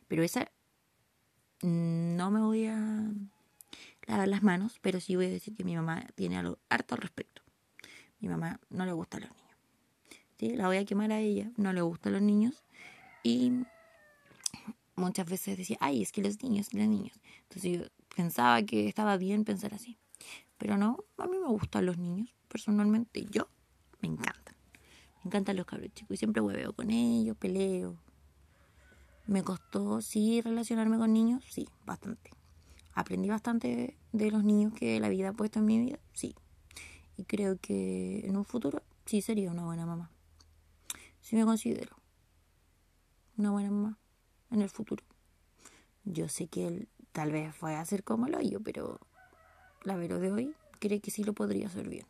Pero 0.08 0.22
esa, 0.22 0.50
no 1.62 2.30
me 2.30 2.40
voy 2.40 2.66
a 2.66 3.10
lavar 4.06 4.28
las 4.28 4.42
manos, 4.42 4.78
pero 4.80 5.00
sí 5.00 5.16
voy 5.16 5.26
a 5.26 5.30
decir 5.30 5.54
que 5.54 5.64
mi 5.64 5.76
mamá 5.76 6.04
tiene 6.14 6.38
algo 6.38 6.58
harto 6.68 6.94
al 6.94 7.00
respecto. 7.00 7.42
Mi 8.20 8.28
mamá 8.28 8.60
no 8.70 8.84
le 8.84 8.92
gusta 8.92 9.18
a 9.18 9.20
los 9.20 9.30
niños. 9.30 9.56
¿Sí? 10.38 10.56
La 10.56 10.66
voy 10.66 10.76
a 10.76 10.84
quemar 10.84 11.12
a 11.12 11.20
ella, 11.20 11.50
no 11.56 11.72
le 11.72 11.82
gustan 11.82 12.12
los 12.12 12.22
niños. 12.22 12.64
Y 13.22 13.64
muchas 14.96 15.28
veces 15.28 15.56
decía, 15.56 15.76
ay, 15.80 16.02
es 16.02 16.12
que 16.12 16.22
los 16.22 16.42
niños, 16.42 16.72
los 16.72 16.86
niños. 16.86 17.20
Entonces 17.42 17.78
yo 17.78 17.86
pensaba 18.14 18.62
que 18.62 18.88
estaba 18.88 19.16
bien 19.16 19.44
pensar 19.44 19.74
así. 19.74 19.98
Pero 20.62 20.76
no, 20.76 21.04
a 21.18 21.26
mí 21.26 21.40
me 21.40 21.48
gustan 21.48 21.86
los 21.86 21.98
niños. 21.98 22.32
Personalmente, 22.46 23.26
yo 23.28 23.48
me 24.00 24.06
encantan. 24.06 24.54
Me 25.16 25.22
encantan 25.24 25.56
los 25.56 25.66
cabros 25.66 25.92
chicos 25.92 26.14
y 26.14 26.16
siempre 26.18 26.40
hueveo 26.40 26.72
con 26.72 26.88
ellos, 26.88 27.36
peleo. 27.36 27.96
Me 29.26 29.42
costó, 29.42 30.00
sí, 30.00 30.40
relacionarme 30.40 30.98
con 30.98 31.12
niños, 31.12 31.42
sí, 31.50 31.68
bastante. 31.84 32.30
Aprendí 32.94 33.28
bastante 33.28 33.98
de 34.12 34.30
los 34.30 34.44
niños 34.44 34.72
que 34.72 35.00
la 35.00 35.08
vida 35.08 35.30
ha 35.30 35.32
puesto 35.32 35.58
en 35.58 35.64
mi 35.64 35.80
vida, 35.80 35.98
sí. 36.12 36.36
Y 37.16 37.24
creo 37.24 37.58
que 37.58 38.20
en 38.24 38.36
un 38.36 38.44
futuro 38.44 38.84
sí 39.04 39.20
sería 39.20 39.50
una 39.50 39.64
buena 39.64 39.84
mamá. 39.84 40.12
Sí 41.22 41.34
me 41.34 41.44
considero 41.44 41.96
una 43.36 43.50
buena 43.50 43.72
mamá 43.72 43.98
en 44.52 44.62
el 44.62 44.70
futuro. 44.70 45.02
Yo 46.04 46.28
sé 46.28 46.46
que 46.46 46.68
él 46.68 46.88
tal 47.10 47.32
vez 47.32 47.52
fue 47.52 47.74
a 47.74 47.84
ser 47.84 48.04
como 48.04 48.28
lo 48.28 48.40
yo, 48.40 48.60
pero 48.60 49.00
la 49.84 49.96
Vero 49.96 50.18
de 50.18 50.30
hoy 50.30 50.54
cree 50.78 51.00
que 51.00 51.10
sí 51.10 51.24
lo 51.24 51.32
podría 51.32 51.66
hacer 51.66 51.88
bien. 51.88 52.06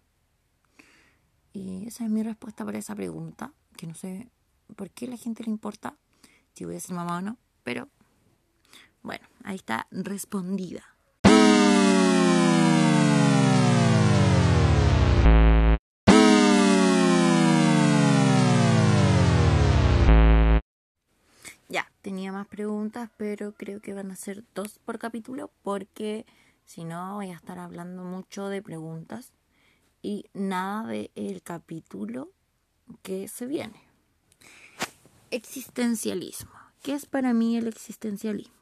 Y 1.53 1.87
esa 1.87 2.05
es 2.05 2.11
mi 2.11 2.23
respuesta 2.23 2.65
para 2.65 2.79
esa 2.79 2.95
pregunta, 2.95 3.53
que 3.77 3.87
no 3.87 3.95
sé 3.95 4.29
por 4.77 4.91
qué 4.91 5.07
a 5.07 5.11
la 5.11 5.17
gente 5.17 5.45
le 5.45 5.51
importa 5.51 5.97
si 6.55 6.65
voy 6.65 6.77
a 6.77 6.81
ser 6.81 6.97
mamá 6.97 7.19
o 7.19 7.21
no, 7.21 7.37
pero 7.63 7.89
bueno, 9.03 9.27
ahí 9.45 9.57
está 9.57 9.87
respondida. 9.91 10.83
Ya, 21.69 21.91
tenía 22.03 22.33
más 22.33 22.47
preguntas, 22.47 23.11
pero 23.17 23.53
creo 23.53 23.81
que 23.81 23.95
van 23.95 24.11
a 24.11 24.17
ser 24.17 24.45
dos 24.55 24.79
por 24.85 24.99
capítulo 24.99 25.51
porque 25.63 26.27
si 26.65 26.85
no 26.85 27.15
voy 27.15 27.31
a 27.31 27.37
estar 27.37 27.59
hablando 27.59 28.05
mucho 28.05 28.49
de 28.49 28.63
preguntas 28.63 29.33
y 30.03 30.27
nada 30.33 30.89
del 30.89 31.43
capítulo 31.43 32.31
que 33.03 33.29
se 33.29 33.47
viene. 33.47 33.81
Existencialismo. 35.31 36.51
¿Qué 36.83 36.95
es 36.95 37.07
para 37.07 37.33
mí 37.33 37.57
el 37.57 37.69
existencialismo? 37.69 38.55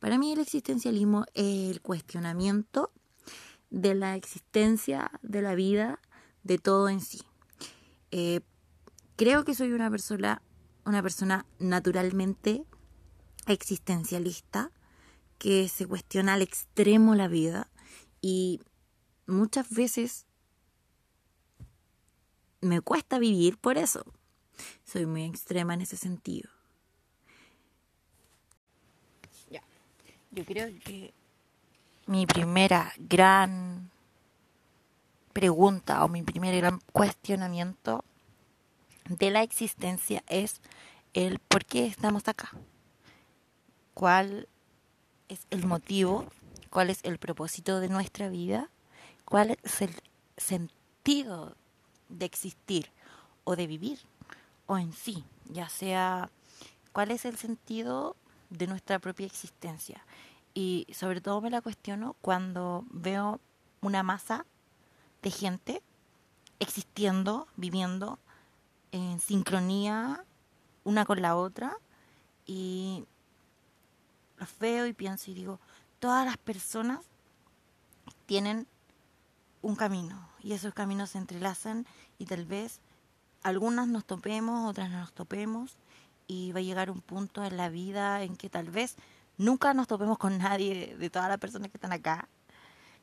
Para 0.00 0.18
mí 0.18 0.32
el 0.32 0.40
existencialismo 0.40 1.24
es 1.34 1.70
el 1.70 1.80
cuestionamiento 1.80 2.90
de 3.70 3.94
la 3.94 4.16
existencia, 4.16 5.10
de 5.22 5.42
la 5.42 5.54
vida, 5.54 6.00
de 6.44 6.58
todo 6.58 6.88
en 6.88 7.00
sí. 7.00 7.20
Eh, 8.10 8.40
creo 9.16 9.44
que 9.44 9.54
soy 9.54 9.72
una 9.72 9.90
persona, 9.90 10.40
una 10.84 11.02
persona 11.02 11.44
naturalmente 11.58 12.64
existencialista 13.46 14.70
que 15.38 15.68
se 15.68 15.86
cuestiona 15.86 16.34
al 16.34 16.42
extremo 16.42 17.14
la 17.14 17.28
vida 17.28 17.68
y 18.20 18.60
muchas 19.26 19.70
veces 19.70 20.26
me 22.60 22.80
cuesta 22.80 23.18
vivir 23.18 23.56
por 23.58 23.78
eso. 23.78 24.04
Soy 24.84 25.06
muy 25.06 25.24
extrema 25.24 25.74
en 25.74 25.82
ese 25.82 25.96
sentido. 25.96 26.50
Ya. 29.50 29.62
Yo 30.32 30.44
creo 30.44 30.68
que 30.84 31.14
mi 32.06 32.26
primera 32.26 32.92
gran 32.98 33.90
pregunta 35.32 36.04
o 36.04 36.08
mi 36.08 36.22
primer 36.22 36.56
gran 36.56 36.80
cuestionamiento 36.92 38.04
de 39.08 39.30
la 39.30 39.42
existencia 39.42 40.24
es 40.26 40.60
el 41.14 41.38
por 41.38 41.64
qué 41.64 41.86
estamos 41.86 42.26
acá. 42.26 42.50
¿Cuál 43.94 44.48
es 45.28 45.46
el 45.50 45.66
motivo? 45.66 46.26
¿Cuál 46.70 46.90
es 46.90 47.00
el 47.04 47.18
propósito 47.18 47.80
de 47.80 47.88
nuestra 47.88 48.28
vida? 48.28 48.70
¿Cuál 49.24 49.56
es 49.62 49.82
el 49.82 49.94
sentido 50.36 51.56
de 52.08 52.26
existir 52.26 52.90
o 53.44 53.56
de 53.56 53.66
vivir? 53.66 53.98
O 54.66 54.78
en 54.78 54.92
sí, 54.92 55.24
ya 55.46 55.68
sea 55.68 56.30
cuál 56.92 57.10
es 57.10 57.24
el 57.24 57.36
sentido 57.36 58.16
de 58.50 58.66
nuestra 58.66 58.98
propia 58.98 59.26
existencia. 59.26 60.04
Y 60.54 60.86
sobre 60.92 61.20
todo 61.20 61.40
me 61.40 61.50
la 61.50 61.60
cuestiono 61.60 62.16
cuando 62.20 62.84
veo 62.90 63.40
una 63.80 64.02
masa 64.02 64.44
de 65.22 65.30
gente 65.30 65.82
existiendo, 66.58 67.46
viviendo 67.56 68.18
en 68.92 69.20
sincronía 69.20 70.24
una 70.84 71.04
con 71.04 71.20
la 71.22 71.36
otra 71.36 71.76
y 72.46 73.04
los 74.38 74.58
veo 74.58 74.86
y 74.86 74.92
pienso 74.92 75.30
y 75.30 75.34
digo, 75.34 75.60
todas 75.98 76.24
las 76.24 76.36
personas 76.36 77.00
tienen 78.26 78.66
un 79.62 79.76
camino 79.76 80.28
y 80.40 80.52
esos 80.52 80.74
caminos 80.74 81.10
se 81.10 81.18
entrelazan 81.18 81.86
y 82.18 82.26
tal 82.26 82.44
vez 82.44 82.80
algunas 83.42 83.88
nos 83.88 84.04
topemos, 84.04 84.68
otras 84.68 84.90
no 84.90 85.00
nos 85.00 85.12
topemos 85.12 85.76
y 86.26 86.52
va 86.52 86.60
a 86.60 86.62
llegar 86.62 86.90
un 86.90 87.00
punto 87.00 87.44
en 87.44 87.56
la 87.56 87.68
vida 87.68 88.22
en 88.22 88.36
que 88.36 88.50
tal 88.50 88.70
vez 88.70 88.96
nunca 89.36 89.74
nos 89.74 89.86
topemos 89.86 90.18
con 90.18 90.38
nadie 90.38 90.96
de 90.96 91.10
todas 91.10 91.28
las 91.28 91.38
personas 91.38 91.70
que 91.70 91.76
están 91.76 91.92
acá 91.92 92.28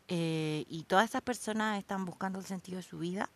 eh, 0.08 0.65
y 0.69 0.84
todas 0.84 1.10
esas 1.10 1.21
personas 1.21 1.80
están 1.80 2.06
buscando 2.06 2.39
el 2.39 2.45
sentido 2.45 2.78
de 2.78 2.84
su 2.84 3.00
vida. 3.00 3.30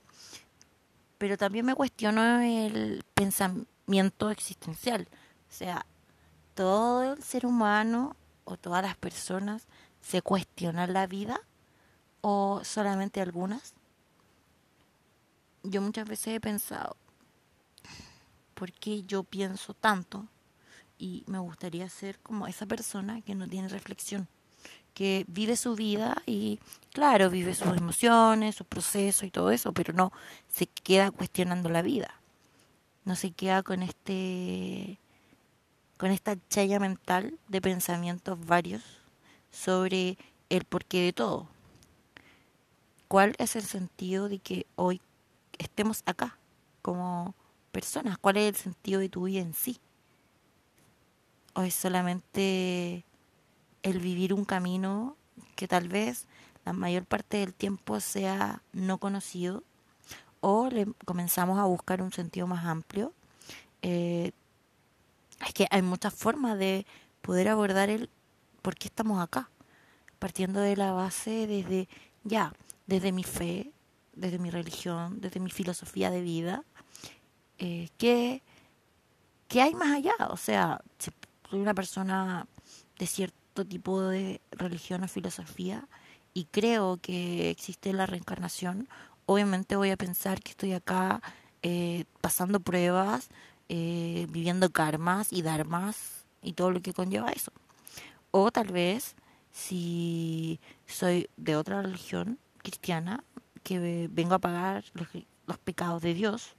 Pero 1.18 1.38
también 1.38 1.66
me 1.66 1.76
cuestiono 1.76 2.40
el 2.42 3.04
pensamiento 3.14 4.30
existencial. 4.30 5.08
O 5.50 5.52
sea 5.52 5.86
todo 6.60 7.14
el 7.14 7.24
ser 7.24 7.46
humano 7.46 8.18
o 8.44 8.58
todas 8.58 8.84
las 8.84 8.98
personas 8.98 9.66
se 10.02 10.22
cuestionan 10.22 10.92
la 10.92 11.08
vida 11.08 11.40
o 12.20 12.60
solamente 12.66 13.22
algunas 13.22 13.74
yo 15.64 15.82
muchas 15.82 16.06
veces 16.06 16.36
he 16.36 16.42
pensado 16.42 16.98
por 18.56 18.74
qué 18.74 19.04
yo 19.04 19.24
pienso 19.24 19.74
tanto 19.74 20.28
y 20.98 21.24
me 21.28 21.40
gustaría 21.40 21.88
ser 21.88 22.20
como 22.20 22.46
esa 22.46 22.66
persona 22.66 23.22
que 23.22 23.36
no 23.36 23.48
tiene 23.48 23.70
reflexión, 23.70 24.28
que 24.94 25.24
vive 25.30 25.56
su 25.56 25.76
vida 25.76 26.22
y 26.26 26.60
claro, 26.92 27.30
vive 27.30 27.56
sus 27.56 27.78
emociones, 27.78 28.58
su 28.58 28.66
proceso 28.66 29.26
y 29.26 29.32
todo 29.32 29.52
eso, 29.52 29.72
pero 29.72 29.94
no 29.94 30.12
se 30.50 30.68
queda 30.68 31.10
cuestionando 31.10 31.70
la 31.70 31.84
vida. 31.84 32.20
No 33.06 33.16
se 33.16 33.32
queda 33.32 33.64
con 33.64 33.82
este 33.82 34.99
con 36.00 36.12
esta 36.12 36.38
chaya 36.48 36.80
mental 36.80 37.38
de 37.50 37.60
pensamientos 37.60 38.40
varios 38.46 38.82
sobre 39.52 40.18
el 40.48 40.64
porqué 40.64 41.02
de 41.02 41.12
todo. 41.12 41.50
¿Cuál 43.10 43.36
es 43.38 43.58
el 43.58 43.64
sentido 43.64 44.30
de 44.30 44.40
que 44.40 44.66
hoy 44.78 45.02
estemos 45.58 46.04
acá 46.06 46.38
como 46.82 47.36
personas? 47.74 48.18
¿Cuál 48.18 48.38
es 48.38 48.48
el 48.48 48.56
sentido 48.56 49.02
de 49.02 49.10
tu 49.10 49.24
vida 49.24 49.42
en 49.42 49.54
sí? 49.54 49.78
¿O 51.54 51.64
es 51.64 51.74
solamente 51.74 53.04
el 53.84 54.00
vivir 54.00 54.34
un 54.34 54.46
camino 54.46 55.18
que 55.58 55.68
tal 55.68 55.90
vez 55.90 56.28
la 56.64 56.72
mayor 56.72 57.04
parte 57.04 57.40
del 57.40 57.54
tiempo 57.54 58.00
sea 58.00 58.64
no 58.72 59.00
conocido? 59.00 59.66
¿O 60.40 60.70
comenzamos 61.04 61.60
a 61.60 61.66
buscar 61.66 62.02
un 62.02 62.14
sentido 62.14 62.48
más 62.48 62.64
amplio? 62.64 63.12
Eh, 63.82 64.32
es 65.50 65.54
que 65.54 65.68
hay 65.72 65.82
muchas 65.82 66.14
formas 66.14 66.60
de 66.60 66.86
poder 67.22 67.48
abordar 67.48 67.90
el 67.90 68.10
por 68.62 68.76
qué 68.76 68.88
estamos 68.88 69.20
acá, 69.20 69.50
partiendo 70.20 70.60
de 70.60 70.76
la 70.76 70.92
base 70.92 71.48
desde 71.48 71.90
ya, 72.24 72.54
desde 72.86 73.12
mi 73.12 73.24
fe, 73.24 73.72
desde 74.14 74.38
mi 74.38 74.52
religión, 74.52 75.20
desde 75.22 75.40
mi 75.40 75.50
filosofía 75.50 76.12
de 76.12 76.22
vida, 76.22 76.64
eh, 77.58 77.90
¿qué, 77.98 78.44
hay 79.60 79.74
más 79.74 79.92
allá? 79.92 80.14
O 80.30 80.38
sea, 80.38 80.82
si 81.00 81.10
soy 81.50 81.60
una 81.60 81.74
persona 81.74 82.46
de 83.00 83.08
cierto 83.08 83.66
tipo 83.66 84.02
de 84.02 84.42
religión 84.52 85.04
o 85.04 85.08
filosofía 85.08 85.88
y 86.36 86.46
creo 86.46 87.00
que 87.02 87.50
existe 87.50 87.92
la 87.92 88.06
reencarnación, 88.06 88.88
obviamente 89.26 89.76
voy 89.76 89.90
a 89.90 89.98
pensar 89.98 90.42
que 90.44 90.52
estoy 90.52 90.74
acá 90.74 91.24
eh, 91.64 92.06
pasando 92.22 92.60
pruebas, 92.60 93.30
eh, 93.70 94.26
viviendo 94.30 94.72
karmas 94.72 95.32
y 95.32 95.44
dharmas 95.44 96.26
y 96.42 96.54
todo 96.54 96.72
lo 96.72 96.82
que 96.82 96.94
conlleva 96.94 97.32
eso. 97.32 97.52
O 98.32 98.52
tal 98.52 98.68
vez, 98.68 99.16
si 99.52 100.60
soy 100.88 101.30
de 101.38 101.56
otra 101.56 101.82
religión 101.82 102.40
cristiana, 102.58 103.24
que 103.64 104.08
vengo 104.12 104.34
a 104.34 104.40
pagar 104.40 104.84
los, 104.94 105.08
los 105.46 105.58
pecados 105.60 106.02
de 106.02 106.16
Dios, 106.16 106.56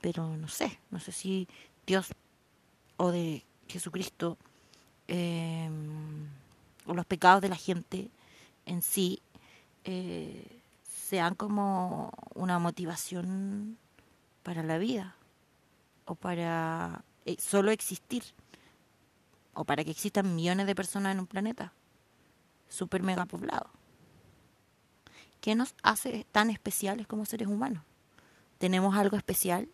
pero 0.00 0.36
no 0.36 0.48
sé, 0.48 0.78
no 0.90 0.98
sé 0.98 1.12
si 1.12 1.46
Dios 1.86 2.08
o 2.96 3.10
de 3.10 3.44
Jesucristo 3.68 4.38
em, 5.08 6.26
o 6.86 6.94
los 6.94 7.04
pecados 7.04 7.42
de 7.42 7.48
la 7.48 7.56
gente 7.56 8.08
en 8.64 8.80
sí 8.80 9.20
eh, 9.84 10.46
sean 10.88 11.34
como 11.34 12.12
una 12.34 12.58
motivación 12.58 13.76
para 14.42 14.62
la 14.62 14.78
vida 14.78 15.16
o 16.10 16.16
para 16.16 17.04
eh, 17.24 17.36
solo 17.38 17.70
existir 17.70 18.24
o 19.54 19.64
para 19.64 19.84
que 19.84 19.92
existan 19.92 20.34
millones 20.34 20.66
de 20.66 20.74
personas 20.74 21.12
en 21.14 21.20
un 21.20 21.28
planeta 21.28 21.72
super 22.68 23.00
mega 23.04 23.26
poblado. 23.26 23.70
¿Qué 25.40 25.54
nos 25.54 25.74
hace 25.84 26.26
tan 26.32 26.50
especiales 26.50 27.06
como 27.06 27.26
seres 27.26 27.46
humanos? 27.46 27.84
¿Tenemos 28.58 28.96
algo 28.96 29.16
especial? 29.16 29.68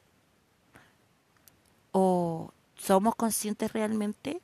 ¿O 1.93 2.53
somos 2.75 3.15
conscientes 3.15 3.73
realmente? 3.73 4.43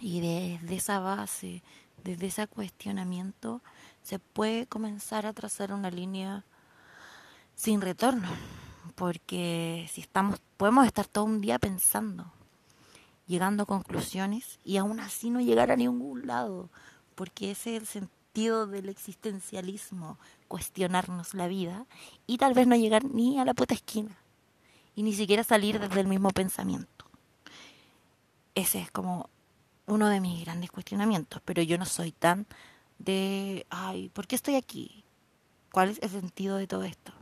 Y 0.00 0.20
desde 0.20 0.76
esa 0.76 1.00
base, 1.00 1.64
desde 2.04 2.26
ese 2.26 2.46
cuestionamiento, 2.46 3.62
se 4.04 4.20
puede 4.20 4.68
comenzar 4.68 5.26
a 5.26 5.32
trazar 5.32 5.72
una 5.72 5.90
línea 5.90 6.44
sin 7.56 7.80
retorno. 7.80 8.28
Porque 8.96 9.88
si 9.92 10.00
estamos, 10.00 10.40
podemos 10.56 10.86
estar 10.86 11.06
todo 11.06 11.24
un 11.24 11.40
día 11.40 11.60
pensando, 11.60 12.32
llegando 13.28 13.62
a 13.62 13.66
conclusiones 13.66 14.58
y 14.64 14.78
aún 14.78 14.98
así 14.98 15.30
no 15.30 15.40
llegar 15.40 15.70
a 15.70 15.76
ningún 15.76 16.26
lado, 16.26 16.70
porque 17.14 17.52
ese 17.52 17.76
es 17.76 17.82
el 17.82 17.86
sentido 17.86 18.66
del 18.66 18.88
existencialismo, 18.88 20.18
cuestionarnos 20.48 21.34
la 21.34 21.46
vida 21.46 21.86
y 22.26 22.38
tal 22.38 22.54
vez 22.54 22.66
no 22.66 22.74
llegar 22.74 23.04
ni 23.04 23.38
a 23.38 23.44
la 23.44 23.54
puta 23.54 23.74
esquina 23.74 24.16
y 24.94 25.02
ni 25.02 25.12
siquiera 25.12 25.44
salir 25.44 25.78
desde 25.78 26.00
el 26.00 26.06
mismo 26.06 26.30
pensamiento. 26.30 27.04
Ese 28.54 28.80
es 28.80 28.90
como 28.90 29.28
uno 29.86 30.08
de 30.08 30.20
mis 30.20 30.42
grandes 30.44 30.70
cuestionamientos, 30.70 31.42
pero 31.44 31.62
yo 31.62 31.76
no 31.76 31.84
soy 31.84 32.12
tan 32.12 32.46
de, 32.98 33.66
ay, 33.68 34.08
¿por 34.08 34.26
qué 34.26 34.36
estoy 34.36 34.54
aquí? 34.56 35.04
¿Cuál 35.70 35.90
es 35.90 35.98
el 36.02 36.08
sentido 36.08 36.56
de 36.56 36.66
todo 36.66 36.82
esto? 36.84 37.12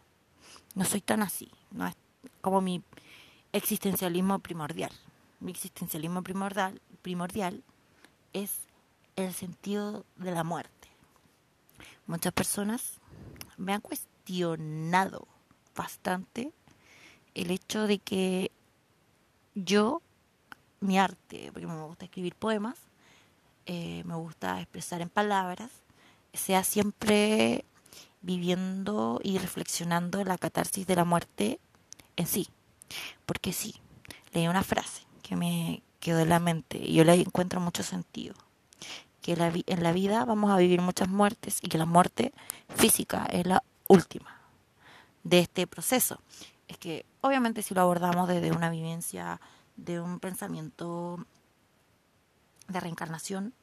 No 0.74 0.84
soy 0.84 1.00
tan 1.00 1.22
así, 1.22 1.50
no 1.74 1.87
es 1.87 1.94
como 2.40 2.60
mi 2.60 2.82
existencialismo 3.52 4.38
primordial. 4.38 4.92
Mi 5.40 5.50
existencialismo 5.52 6.22
primordial, 6.22 6.80
primordial 7.02 7.62
es 8.32 8.60
el 9.16 9.34
sentido 9.34 10.04
de 10.16 10.32
la 10.32 10.44
muerte. 10.44 10.88
Muchas 12.06 12.32
personas 12.32 12.94
me 13.56 13.74
han 13.74 13.80
cuestionado 13.80 15.26
bastante 15.74 16.52
el 17.34 17.50
hecho 17.50 17.87
de 17.87 17.98
que 17.98 18.50
yo, 19.54 20.02
mi 20.80 20.98
arte, 20.98 21.50
porque 21.52 21.66
me 21.66 21.82
gusta 21.82 22.06
escribir 22.06 22.34
poemas, 22.34 22.78
eh, 23.66 24.02
me 24.04 24.14
gusta 24.14 24.60
expresar 24.60 25.00
en 25.00 25.08
palabras, 25.08 25.70
sea 26.32 26.64
siempre 26.64 27.64
viviendo 28.24 29.20
y 29.22 29.38
reflexionando 29.38 30.24
la 30.24 30.38
catarsis 30.38 30.87
de 30.87 30.96
la 30.96 31.04
muerte 31.04 31.60
en 32.16 32.26
sí. 32.26 32.48
Porque 33.26 33.52
sí, 33.52 33.74
leí 34.32 34.48
una 34.48 34.62
frase 34.62 35.02
que 35.22 35.37
me 35.37 35.82
quedó 36.00 36.20
en 36.20 36.30
la 36.30 36.38
mente 36.38 36.78
y 36.78 36.94
yo 36.94 37.04
le 37.04 37.14
encuentro 37.14 37.60
mucho 37.60 37.82
sentido. 37.82 38.34
Que 39.20 39.32
en 39.32 39.82
la 39.82 39.92
vida 39.92 40.24
vamos 40.24 40.50
a 40.50 40.56
vivir 40.58 40.82
muchas 40.82 41.08
muertes 41.08 41.58
y 41.62 41.68
que 41.68 41.78
la 41.78 41.87
muerte 41.87 42.32
física 42.68 43.26
es 43.26 43.46
la 43.46 43.62
última 43.88 44.40
de 45.22 45.40
este 45.40 45.66
proceso. 45.66 46.20
Es 46.68 46.76
que 46.76 47.06
obviamente 47.22 47.62
si 47.62 47.74
lo 47.74 47.80
abordamos 47.80 48.28
desde 48.28 48.52
una 48.52 48.70
vivencia, 48.70 49.40
de 49.76 50.00
un 50.00 50.20
pensamiento 50.20 51.24
de 52.68 52.80
reencarnación, 52.80 53.54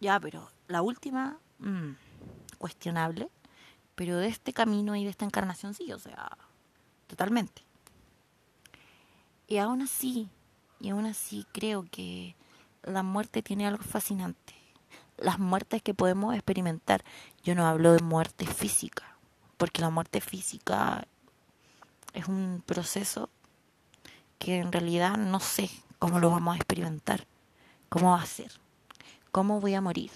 ya, 0.00 0.18
pero 0.20 0.50
la 0.68 0.82
última, 0.82 1.38
mmm, 1.58 1.92
cuestionable, 2.58 3.28
pero 3.94 4.16
de 4.16 4.28
este 4.28 4.52
camino 4.52 4.96
y 4.96 5.04
de 5.04 5.10
esta 5.10 5.24
encarnación 5.24 5.74
sí, 5.74 5.92
o 5.92 5.98
sea, 5.98 6.36
totalmente. 7.06 7.62
Y 9.46 9.58
aún 9.58 9.82
así, 9.82 10.28
y 10.80 10.90
aún 10.90 11.06
así 11.06 11.46
creo 11.52 11.84
que 11.90 12.34
la 12.82 13.02
muerte 13.02 13.42
tiene 13.42 13.66
algo 13.66 13.82
fascinante. 13.82 14.54
Las 15.18 15.38
muertes 15.38 15.82
que 15.82 15.94
podemos 15.94 16.34
experimentar. 16.34 17.04
Yo 17.44 17.54
no 17.54 17.66
hablo 17.66 17.92
de 17.92 18.02
muerte 18.02 18.46
física, 18.46 19.16
porque 19.56 19.82
la 19.82 19.90
muerte 19.90 20.20
física 20.20 21.06
es 22.14 22.26
un 22.28 22.62
proceso 22.64 23.30
que 24.38 24.58
en 24.58 24.72
realidad 24.72 25.16
no 25.16 25.38
sé 25.38 25.70
cómo 25.98 26.18
lo 26.18 26.30
vamos 26.30 26.54
a 26.54 26.56
experimentar, 26.56 27.26
cómo 27.88 28.10
va 28.10 28.22
a 28.22 28.26
ser, 28.26 28.50
cómo 29.30 29.60
voy 29.60 29.74
a 29.74 29.80
morir. 29.80 30.10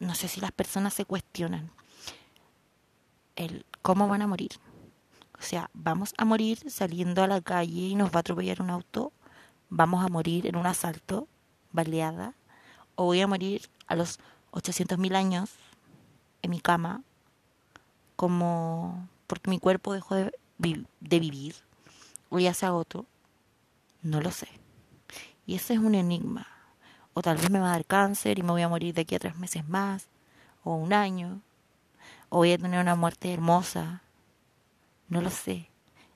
No 0.00 0.16
sé 0.16 0.26
si 0.26 0.40
las 0.40 0.50
personas 0.50 0.94
se 0.94 1.04
cuestionan 1.04 1.70
el 3.42 3.66
cómo 3.82 4.08
van 4.08 4.22
a 4.22 4.26
morir. 4.26 4.52
O 5.38 5.42
sea, 5.42 5.70
vamos 5.74 6.14
a 6.18 6.24
morir 6.24 6.70
saliendo 6.70 7.22
a 7.22 7.26
la 7.26 7.40
calle 7.40 7.88
y 7.88 7.94
nos 7.94 8.10
va 8.10 8.16
a 8.16 8.20
atropellar 8.20 8.62
un 8.62 8.70
auto, 8.70 9.12
vamos 9.70 10.04
a 10.04 10.08
morir 10.08 10.46
en 10.46 10.56
un 10.56 10.66
asalto, 10.66 11.26
baleada, 11.72 12.34
o 12.94 13.06
voy 13.06 13.20
a 13.20 13.26
morir 13.26 13.68
a 13.86 13.96
los 13.96 14.20
800.000 14.52 15.16
años 15.16 15.50
en 16.42 16.50
mi 16.50 16.60
cama, 16.60 17.02
como 18.16 19.08
porque 19.26 19.50
mi 19.50 19.58
cuerpo 19.58 19.94
dejó 19.94 20.14
de, 20.14 20.32
de 20.58 21.20
vivir, 21.20 21.56
o 22.28 22.38
ya 22.38 22.54
se 22.54 22.66
agotó, 22.66 23.06
no 24.02 24.20
lo 24.20 24.30
sé. 24.30 24.48
Y 25.46 25.56
ese 25.56 25.74
es 25.74 25.80
un 25.80 25.94
enigma. 25.94 26.46
O 27.14 27.22
tal 27.22 27.36
vez 27.36 27.50
me 27.50 27.58
va 27.58 27.68
a 27.68 27.72
dar 27.72 27.84
cáncer 27.84 28.38
y 28.38 28.42
me 28.42 28.52
voy 28.52 28.62
a 28.62 28.68
morir 28.68 28.94
de 28.94 29.02
aquí 29.02 29.14
a 29.14 29.18
tres 29.18 29.36
meses 29.36 29.68
más, 29.68 30.06
o 30.64 30.74
un 30.76 30.92
año, 30.92 31.40
o 32.34 32.38
voy 32.38 32.52
a 32.52 32.58
tener 32.58 32.80
una 32.80 32.94
muerte 32.94 33.30
hermosa. 33.30 34.00
No 35.08 35.20
lo 35.20 35.28
sé. 35.28 35.68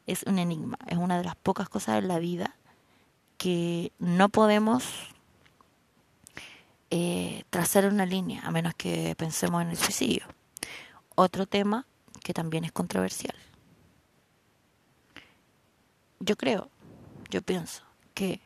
Es 0.06 0.22
un 0.22 0.38
enigma. 0.38 0.78
Es 0.86 0.96
una 0.96 1.18
de 1.18 1.24
las 1.24 1.36
pocas 1.36 1.68
cosas 1.68 1.98
en 1.98 2.08
la 2.08 2.18
vida 2.18 2.56
que 3.36 3.92
no 3.98 4.30
podemos 4.30 4.86
eh, 6.88 7.44
trazar 7.50 7.84
una 7.84 8.06
línea, 8.06 8.40
a 8.46 8.50
menos 8.50 8.72
que 8.74 9.14
pensemos 9.18 9.60
en 9.60 9.68
el 9.68 9.76
suicidio. 9.76 10.24
Otro 11.16 11.44
tema 11.44 11.84
que 12.24 12.32
también 12.32 12.64
es 12.64 12.72
controversial. 12.72 13.36
Yo 16.18 16.36
creo, 16.36 16.70
yo 17.28 17.42
pienso 17.42 17.82
que 18.14 18.40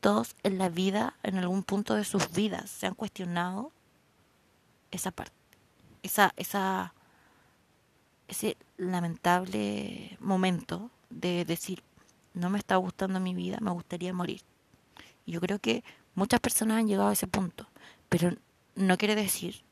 todos 0.00 0.36
en 0.42 0.56
la 0.56 0.70
vida, 0.70 1.12
en 1.22 1.36
algún 1.36 1.64
punto 1.64 1.96
de 1.96 2.04
sus 2.04 2.32
vidas, 2.32 2.70
se 2.70 2.86
han 2.86 2.94
cuestionado 2.94 3.72
esa 4.90 5.10
parte, 5.10 5.36
esa, 6.02 6.32
esa 6.38 6.94
ese 8.30 8.56
lamentable 8.76 10.16
momento 10.20 10.90
de 11.10 11.44
decir, 11.44 11.82
no 12.32 12.48
me 12.48 12.58
está 12.58 12.76
gustando 12.76 13.20
mi 13.20 13.34
vida, 13.34 13.58
me 13.60 13.72
gustaría 13.72 14.12
morir. 14.12 14.42
Yo 15.26 15.40
creo 15.40 15.58
que 15.58 15.84
muchas 16.14 16.40
personas 16.40 16.78
han 16.78 16.88
llegado 16.88 17.08
a 17.08 17.12
ese 17.12 17.26
punto, 17.26 17.68
pero 18.08 18.32
no 18.74 18.96
quiere 18.96 19.14
decir 19.14 19.62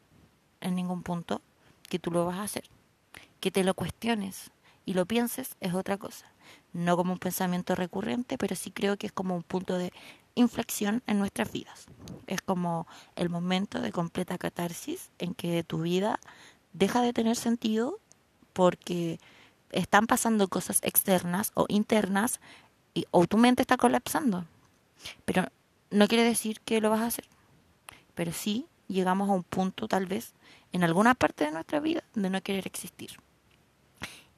en 0.61 0.75
ningún 0.75 1.03
punto 1.03 1.41
que 1.89 1.99
tú 1.99 2.11
lo 2.11 2.27
vas 2.27 2.39
a 2.39 2.43
hacer. 2.43 2.65
Que 3.41 3.51
te 3.51 3.63
lo 3.63 3.75
cuestiones 3.75 4.51
y 4.85 4.95
lo 4.95 5.07
pienses 5.07 5.57
es 5.61 5.75
otra 5.75 5.97
cosa. 5.97 6.27
No 6.73 6.97
como 6.97 7.13
un 7.13 7.19
pensamiento 7.19 7.75
recurrente, 7.75 8.39
pero 8.39 8.57
sí 8.57 8.71
creo 8.71 8.97
que 8.97 9.07
es 9.07 9.13
como 9.13 9.37
un 9.37 9.43
punto 9.43 9.79
de 9.79 9.93
inflexión 10.35 11.03
en 11.07 11.19
nuestras 11.19 11.53
vidas. 11.53 11.87
Es 12.27 12.43
como 12.43 12.87
el 13.15 13.29
momento 13.29 13.81
de 13.81 13.93
completa 13.93 14.39
catarsis 14.39 15.11
en 15.19 15.35
que 15.35 15.63
tu 15.63 15.83
vida 15.83 16.19
deja 16.73 17.03
de 17.03 17.13
tener 17.13 17.37
sentido 17.37 18.01
porque 18.59 19.21
están 19.71 20.09
pasando 20.09 20.49
cosas 20.49 20.81
externas 20.83 21.53
o 21.55 21.67
internas 21.69 22.41
y, 22.93 23.07
o 23.13 23.25
tu 23.29 23.37
mente 23.37 23.63
está 23.63 23.77
colapsando. 23.77 24.47
Pero 25.25 25.47
no 25.93 26.09
quiere 26.09 26.25
decir 26.25 26.61
que 26.63 26.81
lo 26.81 26.91
vas 26.91 27.03
a 27.03 27.07
hacer. 27.07 27.25
Pero 28.17 28.33
sí 28.33 28.67
llegamos 28.89 29.29
a 29.29 29.35
un 29.35 29.45
punto 29.45 29.87
tal 29.87 30.07
vez 30.07 30.35
en 30.73 30.83
alguna 30.83 31.15
parte 31.15 31.45
de 31.45 31.53
nuestra 31.53 31.79
vida 31.79 32.03
de 32.17 32.31
no 32.31 32.43
querer 32.43 32.67
existir. 32.67 33.11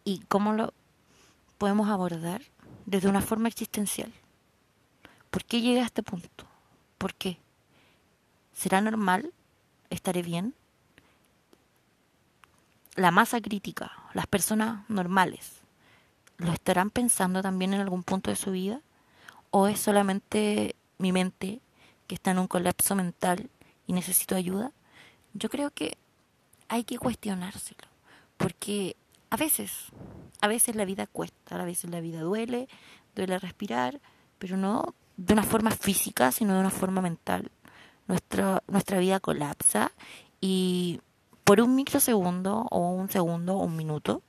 ¿Y 0.05 0.19
cómo 0.29 0.53
lo 0.53 0.75
podemos 1.57 1.89
abordar? 1.89 2.43
Desde 2.85 3.09
una 3.09 3.23
forma 3.23 3.49
existencial. 3.49 4.13
¿Por 5.31 5.47
qué 5.47 5.63
llegué 5.63 5.81
a 5.81 5.87
este 5.87 6.03
punto? 6.03 6.45
¿Por 6.99 7.15
qué? 7.15 7.39
¿Será 8.53 8.83
normal? 8.83 9.33
¿Estaré 9.89 10.21
bien? 10.21 10.55
La 12.97 13.11
masa 13.11 13.41
crítica, 13.41 13.93
las 14.15 14.27
personas 14.27 14.89
normales, 14.89 15.61
¿lo 16.39 16.53
estarán 16.53 16.91
pensando 16.91 17.43
también 17.43 17.75
en 17.75 17.81
algún 17.81 18.03
punto 18.03 18.31
de 18.31 18.37
su 18.37 18.51
vida? 18.51 18.81
¿O 19.51 19.69
es 19.69 19.81
solamente 19.81 20.75
mi 20.99 21.13
mente 21.13 21.61
que 22.07 22.15
está 22.15 22.31
en 22.31 22.39
un 22.39 22.47
colapso 22.47 22.95
mental 22.95 23.51
y 23.87 23.93
necesito 23.93 24.37
ayuda? 24.37 24.73
Yo 25.35 25.49
creo 25.49 25.71
que 25.71 25.97
hay 26.69 26.85
que 26.85 26.99
cuestionárselo, 26.99 27.89
porque 28.37 28.97
a 29.31 29.37
veces, 29.37 29.73
a 30.41 30.49
veces 30.49 30.77
la 30.77 30.85
vida 30.85 31.07
cuesta, 31.07 31.61
a 31.61 31.65
veces 31.65 31.91
la 31.91 32.01
vida 32.01 32.21
duele, 32.21 32.69
duele 33.15 33.39
respirar, 33.39 34.01
pero 34.39 34.57
no 34.57 34.95
de 35.17 35.35
una 35.35 35.43
forma 35.43 35.71
física, 35.71 36.33
sino 36.33 36.55
de 36.55 36.61
una 36.61 36.71
forma 36.71 37.03
mental. 37.03 37.51
Nuestra, 38.09 38.63
nuestra 38.67 38.99
vida 38.99 39.21
colapsa 39.21 39.93
y 40.41 41.01
por 41.51 41.61
un 41.61 41.75
microsegundo 41.75 42.69
o 42.71 42.91
un 42.91 43.11
segundo 43.11 43.57
o 43.57 43.65
un 43.65 43.75
minuto, 43.75 44.23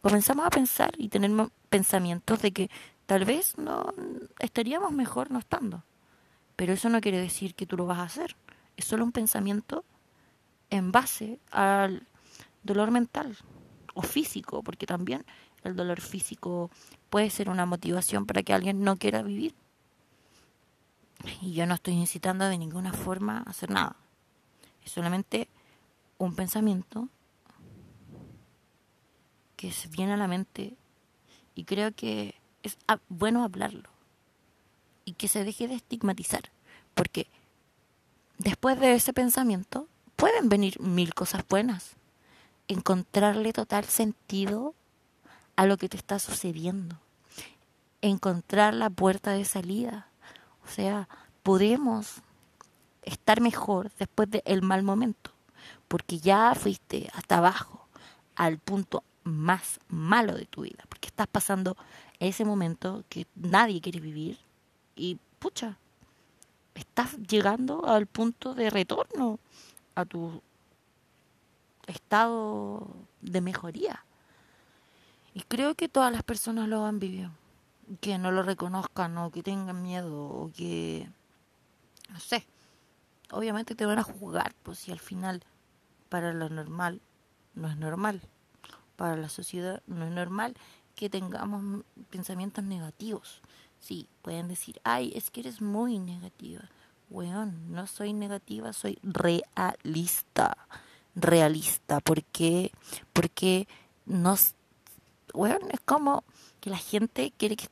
comenzamos 0.00 0.46
a 0.46 0.48
pensar 0.48 0.92
y 0.96 1.10
tener 1.10 1.30
pensamientos 1.68 2.40
de 2.40 2.52
que 2.52 2.70
tal 3.04 3.26
vez 3.26 3.58
no 3.58 3.92
estaríamos 4.38 4.92
mejor 4.92 5.30
no 5.30 5.40
estando. 5.40 5.84
Pero 6.56 6.72
eso 6.72 6.88
no 6.88 7.02
quiere 7.02 7.20
decir 7.20 7.54
que 7.54 7.66
tú 7.66 7.76
lo 7.76 7.84
vas 7.84 7.98
a 7.98 8.04
hacer. 8.04 8.34
Es 8.78 8.86
solo 8.86 9.04
un 9.04 9.12
pensamiento 9.12 9.84
en 10.70 10.90
base 10.90 11.38
al 11.50 12.06
dolor 12.62 12.92
mental 12.92 13.36
o 13.92 14.00
físico, 14.00 14.62
porque 14.62 14.86
también 14.86 15.26
el 15.64 15.76
dolor 15.76 16.00
físico 16.00 16.70
puede 17.10 17.28
ser 17.28 17.50
una 17.50 17.66
motivación 17.66 18.24
para 18.24 18.42
que 18.42 18.54
alguien 18.54 18.82
no 18.82 18.96
quiera 18.96 19.20
vivir. 19.20 19.54
Y 21.42 21.52
yo 21.52 21.66
no 21.66 21.74
estoy 21.74 21.92
incitando 21.92 22.46
de 22.46 22.56
ninguna 22.56 22.94
forma 22.94 23.42
a 23.44 23.50
hacer 23.50 23.68
nada. 23.68 23.96
Es 24.82 24.92
solamente 24.92 25.50
un 26.18 26.34
pensamiento 26.34 27.08
que 29.56 29.72
se 29.72 29.88
viene 29.88 30.12
a 30.12 30.16
la 30.16 30.28
mente 30.28 30.76
y 31.54 31.64
creo 31.64 31.92
que 31.92 32.34
es 32.62 32.76
bueno 33.08 33.42
hablarlo 33.42 33.88
y 35.04 35.14
que 35.14 35.28
se 35.28 35.44
deje 35.44 35.68
de 35.68 35.74
estigmatizar, 35.74 36.50
porque 36.94 37.28
después 38.38 38.78
de 38.78 38.94
ese 38.94 39.12
pensamiento 39.12 39.88
pueden 40.16 40.48
venir 40.48 40.80
mil 40.80 41.14
cosas 41.14 41.44
buenas, 41.48 41.96
encontrarle 42.66 43.52
total 43.52 43.84
sentido 43.84 44.74
a 45.56 45.66
lo 45.66 45.76
que 45.76 45.88
te 45.88 45.96
está 45.96 46.18
sucediendo, 46.18 46.98
encontrar 48.02 48.74
la 48.74 48.90
puerta 48.90 49.32
de 49.32 49.44
salida, 49.44 50.08
o 50.64 50.68
sea, 50.68 51.08
podemos 51.42 52.22
estar 53.02 53.40
mejor 53.40 53.90
después 53.98 54.28
del 54.30 54.62
mal 54.62 54.82
momento 54.82 55.32
porque 55.88 56.18
ya 56.18 56.54
fuiste 56.54 57.10
hasta 57.14 57.38
abajo, 57.38 57.86
al 58.36 58.58
punto 58.58 59.02
más 59.24 59.80
malo 59.88 60.34
de 60.34 60.46
tu 60.46 60.62
vida, 60.62 60.84
porque 60.88 61.08
estás 61.08 61.26
pasando 61.26 61.76
ese 62.18 62.44
momento 62.44 63.04
que 63.08 63.26
nadie 63.34 63.80
quiere 63.80 64.00
vivir 64.00 64.38
y 64.96 65.18
pucha, 65.38 65.78
estás 66.74 67.16
llegando 67.18 67.86
al 67.86 68.06
punto 68.06 68.54
de 68.54 68.70
retorno 68.70 69.38
a 69.94 70.04
tu 70.04 70.42
estado 71.86 72.86
de 73.20 73.40
mejoría. 73.40 74.04
Y 75.34 75.42
creo 75.42 75.74
que 75.74 75.88
todas 75.88 76.12
las 76.12 76.22
personas 76.22 76.68
lo 76.68 76.84
han 76.84 76.98
vivido. 76.98 77.30
Que 78.00 78.18
no 78.18 78.32
lo 78.32 78.42
reconozcan 78.42 79.16
o 79.18 79.30
que 79.30 79.42
tengan 79.42 79.82
miedo 79.82 80.24
o 80.24 80.50
que, 80.54 81.08
no 82.10 82.20
sé, 82.20 82.46
obviamente 83.30 83.74
te 83.74 83.86
van 83.86 83.98
a 83.98 84.02
juzgar, 84.02 84.54
pues 84.62 84.78
si 84.78 84.92
al 84.92 84.98
final 84.98 85.42
para 86.08 86.32
lo 86.32 86.48
normal 86.48 87.00
no 87.58 87.68
es 87.68 87.76
normal, 87.76 88.22
para 88.96 89.16
la 89.16 89.28
sociedad 89.28 89.82
no 89.86 90.06
es 90.06 90.12
normal 90.12 90.54
que 90.94 91.10
tengamos 91.10 91.84
pensamientos 92.10 92.64
negativos. 92.64 93.42
Sí, 93.80 94.08
pueden 94.22 94.48
decir, 94.48 94.80
ay, 94.84 95.12
es 95.14 95.30
que 95.30 95.40
eres 95.40 95.60
muy 95.60 95.98
negativa. 95.98 96.62
Bueno, 97.10 97.46
no 97.46 97.86
soy 97.86 98.12
negativa, 98.12 98.72
soy 98.72 98.98
realista. 99.02 100.56
Realista, 101.14 102.00
porque, 102.00 102.70
porque 103.12 103.66
nos, 104.06 104.54
bueno, 105.34 105.66
es 105.70 105.80
como 105.80 106.22
que 106.60 106.70
la 106.70 106.76
gente 106.76 107.32
quiere 107.36 107.56
que 107.56 107.68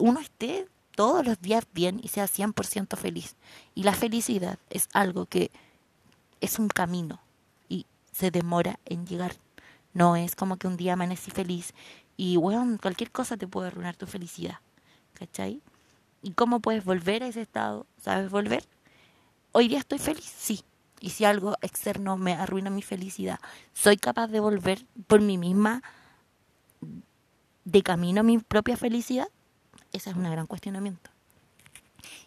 uno 0.00 0.20
esté 0.20 0.68
todos 0.94 1.24
los 1.24 1.40
días 1.40 1.66
bien 1.74 2.00
y 2.02 2.08
sea 2.08 2.26
100% 2.26 2.96
feliz. 2.96 3.36
Y 3.74 3.82
la 3.82 3.92
felicidad 3.92 4.58
es 4.70 4.88
algo 4.92 5.26
que 5.26 5.50
es 6.40 6.58
un 6.58 6.68
camino 6.68 7.20
se 8.18 8.32
demora 8.32 8.80
en 8.84 9.06
llegar. 9.06 9.36
No 9.94 10.16
es 10.16 10.34
como 10.34 10.56
que 10.56 10.66
un 10.66 10.76
día 10.76 10.94
amanecí 10.94 11.30
feliz 11.30 11.72
y, 12.16 12.36
bueno, 12.36 12.76
cualquier 12.82 13.12
cosa 13.12 13.36
te 13.36 13.46
puede 13.46 13.68
arruinar 13.68 13.96
tu 13.96 14.06
felicidad. 14.06 14.58
¿Cachai? 15.14 15.62
¿Y 16.22 16.32
cómo 16.32 16.58
puedes 16.58 16.84
volver 16.84 17.22
a 17.22 17.28
ese 17.28 17.42
estado? 17.42 17.86
¿Sabes 18.02 18.30
volver? 18.30 18.64
Hoy 19.52 19.68
día 19.68 19.78
estoy 19.78 19.98
feliz, 19.98 20.24
sí. 20.24 20.64
Y 21.00 21.10
si 21.10 21.24
algo 21.24 21.54
externo 21.62 22.16
me 22.16 22.34
arruina 22.34 22.70
mi 22.70 22.82
felicidad, 22.82 23.38
¿soy 23.72 23.96
capaz 23.96 24.26
de 24.26 24.40
volver 24.40 24.84
por 25.06 25.20
mí 25.20 25.38
misma 25.38 25.82
de 27.64 27.82
camino 27.82 28.20
a 28.20 28.24
mi 28.24 28.38
propia 28.38 28.76
felicidad? 28.76 29.28
Ese 29.92 30.10
es 30.10 30.16
un 30.16 30.24
gran 30.24 30.48
cuestionamiento. 30.48 31.10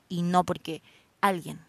Y 0.08 0.22
no 0.22 0.46
porque 0.46 0.82
alguien 1.20 1.60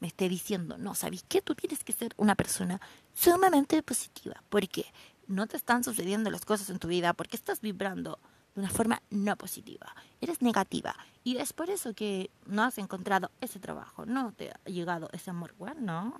me 0.00 0.08
esté 0.08 0.28
diciendo, 0.28 0.78
no, 0.78 0.94
¿sabes 0.94 1.24
qué? 1.28 1.42
Tú 1.42 1.54
tienes 1.54 1.84
que 1.84 1.92
ser 1.92 2.14
una 2.16 2.34
persona 2.34 2.80
sumamente 3.18 3.82
positiva, 3.82 4.42
porque 4.48 4.86
no 5.26 5.46
te 5.46 5.56
están 5.56 5.82
sucediendo 5.82 6.30
las 6.30 6.44
cosas 6.44 6.70
en 6.70 6.78
tu 6.78 6.88
vida, 6.88 7.12
porque 7.12 7.36
estás 7.36 7.60
vibrando 7.60 8.18
de 8.54 8.60
una 8.60 8.70
forma 8.70 9.02
no 9.10 9.36
positiva, 9.36 9.94
eres 10.20 10.40
negativa. 10.40 10.94
Y 11.24 11.36
es 11.36 11.52
por 11.52 11.68
eso 11.68 11.94
que 11.94 12.30
no 12.46 12.62
has 12.62 12.78
encontrado 12.78 13.30
ese 13.40 13.58
trabajo, 13.58 14.06
no 14.06 14.32
te 14.32 14.50
ha 14.50 14.58
llegado 14.64 15.10
ese 15.12 15.30
amor. 15.30 15.54
Bueno, 15.58 16.14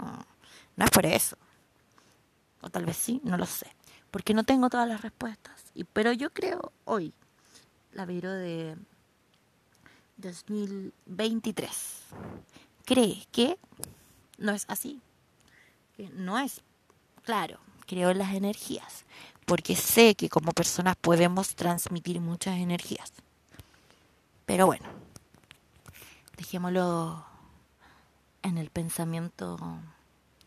no, 0.76 0.84
es 0.84 0.90
por 0.90 1.06
eso. 1.06 1.36
O 2.60 2.70
tal 2.70 2.84
vez 2.84 2.96
sí, 2.96 3.20
no 3.22 3.38
lo 3.38 3.46
sé. 3.46 3.68
Porque 4.10 4.34
no 4.34 4.42
tengo 4.42 4.68
todas 4.68 4.88
las 4.88 5.00
respuestas. 5.00 5.62
Y, 5.74 5.84
pero 5.84 6.12
yo 6.12 6.30
creo 6.30 6.72
hoy, 6.84 7.14
la 7.92 8.04
Vero 8.06 8.32
de 8.32 8.76
2023, 10.16 12.02
cree 12.84 13.26
que 13.30 13.58
no 14.38 14.52
es 14.52 14.64
así. 14.68 15.00
Que 15.96 16.10
no 16.10 16.38
es 16.38 16.62
claro. 17.28 17.58
Creo 17.86 18.14
las 18.14 18.32
energías 18.32 19.04
porque 19.44 19.76
sé 19.76 20.14
que 20.14 20.30
como 20.30 20.52
personas 20.52 20.96
podemos 20.96 21.54
transmitir 21.54 22.22
muchas 22.22 22.56
energías. 22.56 23.12
Pero 24.46 24.64
bueno, 24.64 24.86
dejémoslo 26.38 27.22
en 28.42 28.56
el 28.56 28.70
pensamiento 28.70 29.58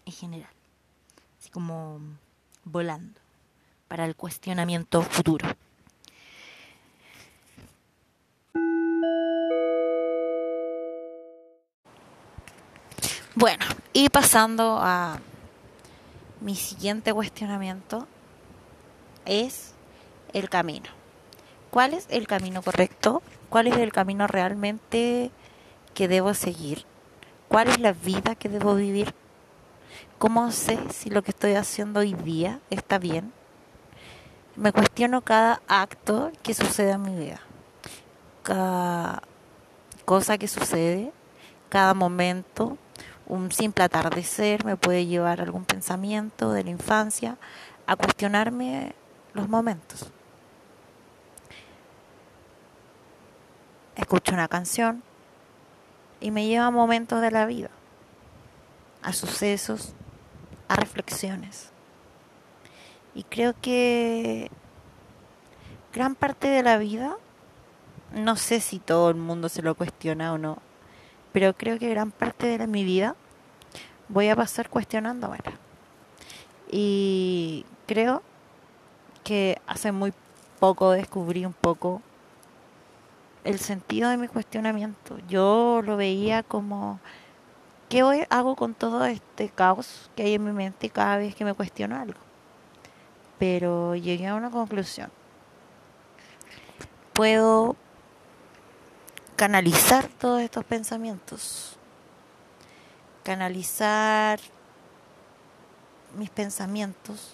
en 0.07 0.13
general, 0.13 0.49
así 1.39 1.51
como 1.51 1.99
volando 2.63 3.19
para 3.87 4.05
el 4.05 4.15
cuestionamiento 4.15 5.03
futuro. 5.03 5.47
Bueno, 13.35 13.65
y 13.93 14.09
pasando 14.09 14.79
a 14.81 15.19
mi 16.41 16.55
siguiente 16.55 17.13
cuestionamiento, 17.13 18.07
es 19.25 19.73
el 20.33 20.49
camino. 20.49 20.89
¿Cuál 21.69 21.93
es 21.93 22.07
el 22.09 22.27
camino 22.27 22.61
correcto? 22.61 23.21
¿Cuál 23.49 23.67
es 23.67 23.77
el 23.77 23.93
camino 23.93 24.27
realmente 24.27 25.31
que 25.93 26.07
debo 26.07 26.33
seguir? 26.33 26.85
¿Cuál 27.47 27.69
es 27.69 27.79
la 27.79 27.93
vida 27.93 28.35
que 28.35 28.49
debo 28.49 28.75
vivir? 28.75 29.13
¿Cómo 30.17 30.51
sé 30.51 30.79
si 30.89 31.09
lo 31.09 31.21
que 31.21 31.31
estoy 31.31 31.53
haciendo 31.53 31.99
hoy 31.99 32.13
día 32.13 32.59
está 32.69 32.97
bien? 32.97 33.31
Me 34.55 34.71
cuestiono 34.71 35.21
cada 35.21 35.61
acto 35.67 36.31
que 36.43 36.53
sucede 36.53 36.91
en 36.91 37.01
mi 37.01 37.15
vida, 37.15 37.39
cada 38.43 39.23
cosa 40.03 40.37
que 40.37 40.47
sucede, 40.47 41.13
cada 41.69 41.93
momento, 41.93 42.77
un 43.31 43.49
simple 43.49 43.85
atardecer 43.85 44.65
me 44.65 44.75
puede 44.75 45.05
llevar 45.05 45.39
a 45.39 45.43
algún 45.43 45.63
pensamiento 45.63 46.51
de 46.51 46.65
la 46.65 46.69
infancia, 46.69 47.37
a 47.87 47.95
cuestionarme 47.95 48.93
los 49.33 49.47
momentos. 49.47 50.11
Escucho 53.95 54.33
una 54.33 54.49
canción 54.49 55.01
y 56.19 56.29
me 56.29 56.45
lleva 56.45 56.65
a 56.65 56.71
momentos 56.71 57.21
de 57.21 57.31
la 57.31 57.45
vida, 57.45 57.69
a 59.01 59.13
sucesos, 59.13 59.93
a 60.67 60.75
reflexiones. 60.75 61.69
Y 63.15 63.23
creo 63.23 63.53
que 63.61 64.51
gran 65.93 66.15
parte 66.15 66.49
de 66.49 66.63
la 66.63 66.77
vida, 66.77 67.15
no 68.13 68.35
sé 68.35 68.59
si 68.59 68.79
todo 68.79 69.09
el 69.09 69.15
mundo 69.15 69.47
se 69.47 69.61
lo 69.61 69.73
cuestiona 69.75 70.33
o 70.33 70.37
no, 70.37 70.57
pero 71.31 71.53
creo 71.53 71.79
que 71.79 71.89
gran 71.89 72.11
parte 72.11 72.57
de 72.57 72.67
mi 72.67 72.83
vida 72.83 73.15
voy 74.11 74.29
a 74.29 74.35
pasar 74.35 74.69
cuestionándome. 74.69 75.39
Y 76.69 77.65
creo 77.87 78.21
que 79.23 79.61
hace 79.67 79.91
muy 79.91 80.13
poco 80.59 80.91
descubrí 80.91 81.45
un 81.45 81.53
poco 81.53 82.01
el 83.43 83.59
sentido 83.59 84.09
de 84.09 84.17
mi 84.17 84.27
cuestionamiento. 84.27 85.17
Yo 85.27 85.81
lo 85.83 85.97
veía 85.97 86.43
como, 86.43 86.99
¿qué 87.89 88.03
hoy 88.03 88.23
hago 88.29 88.55
con 88.55 88.73
todo 88.73 89.05
este 89.05 89.49
caos 89.49 90.11
que 90.15 90.23
hay 90.23 90.35
en 90.35 90.43
mi 90.43 90.51
mente 90.51 90.89
cada 90.89 91.17
vez 91.17 91.35
que 91.35 91.45
me 91.45 91.53
cuestiono 91.53 91.99
algo? 91.99 92.19
Pero 93.39 93.95
llegué 93.95 94.27
a 94.27 94.35
una 94.35 94.51
conclusión. 94.51 95.09
Puedo 97.13 97.75
canalizar 99.35 100.07
todos 100.07 100.41
estos 100.41 100.63
pensamientos, 100.63 101.77
canalizar 103.23 104.39
mis 106.17 106.29
pensamientos 106.29 107.33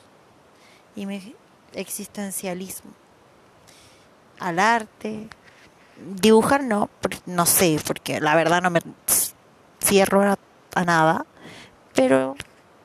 y 0.96 1.06
mi 1.06 1.36
existencialismo 1.74 2.92
al 4.40 4.60
arte. 4.60 5.28
Dibujar 5.98 6.64
no, 6.64 6.90
no 7.26 7.46
sé, 7.46 7.80
porque 7.86 8.20
la 8.20 8.36
verdad 8.36 8.62
no 8.62 8.70
me 8.70 8.82
cierro 9.84 10.22
a, 10.76 10.86
nada, 10.86 11.26
pero 11.96 12.36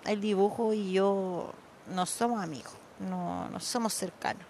el 0.07 0.21
dibujo 0.23 0.73
y 0.73 0.93
yo 0.93 1.53
no 1.89 2.07
somos 2.07 2.43
amigos, 2.43 2.73
no, 2.99 3.51
no 3.51 3.61
somos 3.61 3.93
cercanos. 3.93 4.47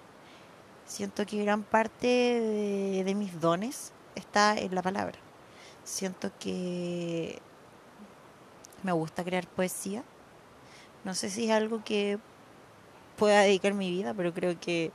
Siento 0.86 1.26
que 1.26 1.42
gran 1.42 1.64
parte 1.64 2.06
de, 2.06 3.02
de 3.04 3.14
mis 3.16 3.40
dones 3.40 3.92
está 4.14 4.56
en 4.56 4.74
la 4.74 4.82
palabra. 4.82 5.18
Siento 5.82 6.30
que 6.38 7.40
me 8.82 8.92
gusta 8.92 9.24
crear 9.24 9.46
poesía. 9.46 10.02
No 11.04 11.14
sé 11.14 11.30
si 11.30 11.46
es 11.46 11.50
algo 11.50 11.82
que 11.84 12.18
pueda 13.16 13.40
dedicar 13.40 13.74
mi 13.74 13.90
vida, 13.90 14.14
pero 14.14 14.32
creo 14.32 14.58
que 14.58 14.92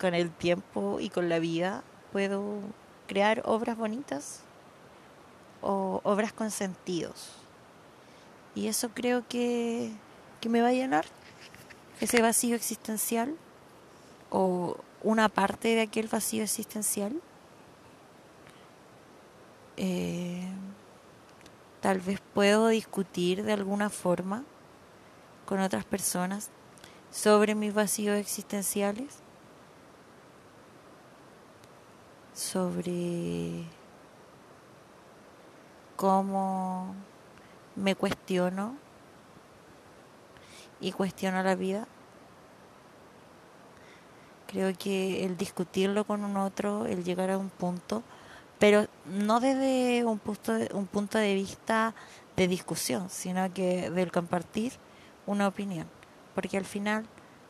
con 0.00 0.14
el 0.14 0.30
tiempo 0.30 0.98
y 1.00 1.08
con 1.08 1.28
la 1.28 1.38
vida 1.38 1.82
puedo 2.12 2.60
crear 3.06 3.42
obras 3.44 3.76
bonitas 3.76 4.40
o 5.60 6.00
obras 6.04 6.32
con 6.32 6.50
sentidos. 6.50 7.32
Y 8.54 8.68
eso 8.68 8.90
creo 8.90 9.26
que, 9.28 9.90
que 10.40 10.48
me 10.48 10.60
va 10.60 10.68
a 10.68 10.72
llenar 10.72 11.06
ese 12.00 12.20
vacío 12.22 12.54
existencial 12.54 13.36
o 14.30 14.76
una 15.02 15.28
parte 15.28 15.68
de 15.68 15.82
aquel 15.82 16.08
vacío 16.08 16.42
existencial. 16.42 17.20
Eh, 19.76 20.43
tal 21.84 22.00
vez 22.00 22.18
puedo 22.32 22.68
discutir 22.68 23.44
de 23.44 23.52
alguna 23.52 23.90
forma 23.90 24.42
con 25.44 25.60
otras 25.60 25.84
personas 25.84 26.48
sobre 27.10 27.54
mis 27.54 27.74
vacíos 27.74 28.16
existenciales. 28.16 29.18
sobre 32.32 33.64
cómo 35.94 36.94
me 37.76 37.94
cuestiono 37.94 38.76
y 40.80 40.90
cuestiono 40.90 41.42
la 41.42 41.54
vida. 41.54 41.86
Creo 44.48 44.72
que 44.76 45.24
el 45.24 45.36
discutirlo 45.36 46.04
con 46.04 46.24
un 46.24 46.38
otro, 46.38 46.86
el 46.86 47.04
llegar 47.04 47.30
a 47.30 47.38
un 47.38 47.50
punto, 47.50 48.02
pero 48.58 48.86
no 49.06 49.40
desde 49.40 50.04
un 50.04 50.18
punto 50.18 50.52
de, 50.52 50.70
un 50.72 50.86
punto 50.86 51.18
de 51.18 51.34
vista 51.34 51.94
de 52.36 52.48
discusión, 52.48 53.10
sino 53.10 53.52
que 53.52 53.90
del 53.90 54.12
compartir 54.12 54.72
una 55.26 55.48
opinión. 55.48 55.86
Porque 56.34 56.56
al 56.56 56.64
final, 56.64 57.06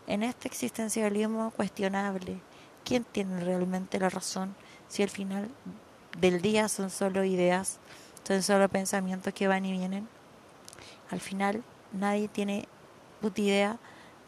en 0.07 0.23
este 0.23 0.49
existencialismo 0.49 1.51
cuestionable, 1.53 2.41
¿quién 2.85 3.05
tiene 3.05 3.41
realmente 3.41 3.99
la 3.99 4.11
razón 4.11 4.55
si 4.89 5.03
al 5.03 5.11
final 5.11 5.49
del 6.21 6.43
día 6.43 6.69
son 6.69 6.91
solo 6.91 7.25
ideas, 7.25 7.79
son 8.27 8.43
solo 8.43 8.69
pensamientos 8.69 9.33
que 9.33 9.49
van 9.49 9.65
y 9.65 9.73
vienen? 9.73 10.09
Al 11.11 11.21
final 11.21 11.63
nadie 11.93 12.29
tiene 12.29 12.69
puta 13.21 13.41
idea 13.41 13.79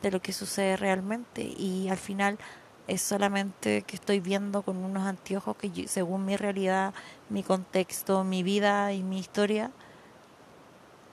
de 0.02 0.10
lo 0.10 0.20
que 0.20 0.32
sucede 0.32 0.76
realmente 0.76 1.42
y 1.42 1.88
al 1.88 1.96
final 1.96 2.38
es 2.86 3.02
solamente 3.02 3.82
que 3.82 3.96
estoy 3.96 4.20
viendo 4.20 4.62
con 4.62 4.76
unos 4.76 5.06
anteojos 5.06 5.56
que 5.56 5.88
según 5.88 6.24
mi 6.24 6.36
realidad, 6.36 6.94
mi 7.28 7.42
contexto, 7.42 8.22
mi 8.22 8.42
vida 8.42 8.92
y 8.92 9.02
mi 9.02 9.18
historia, 9.18 9.70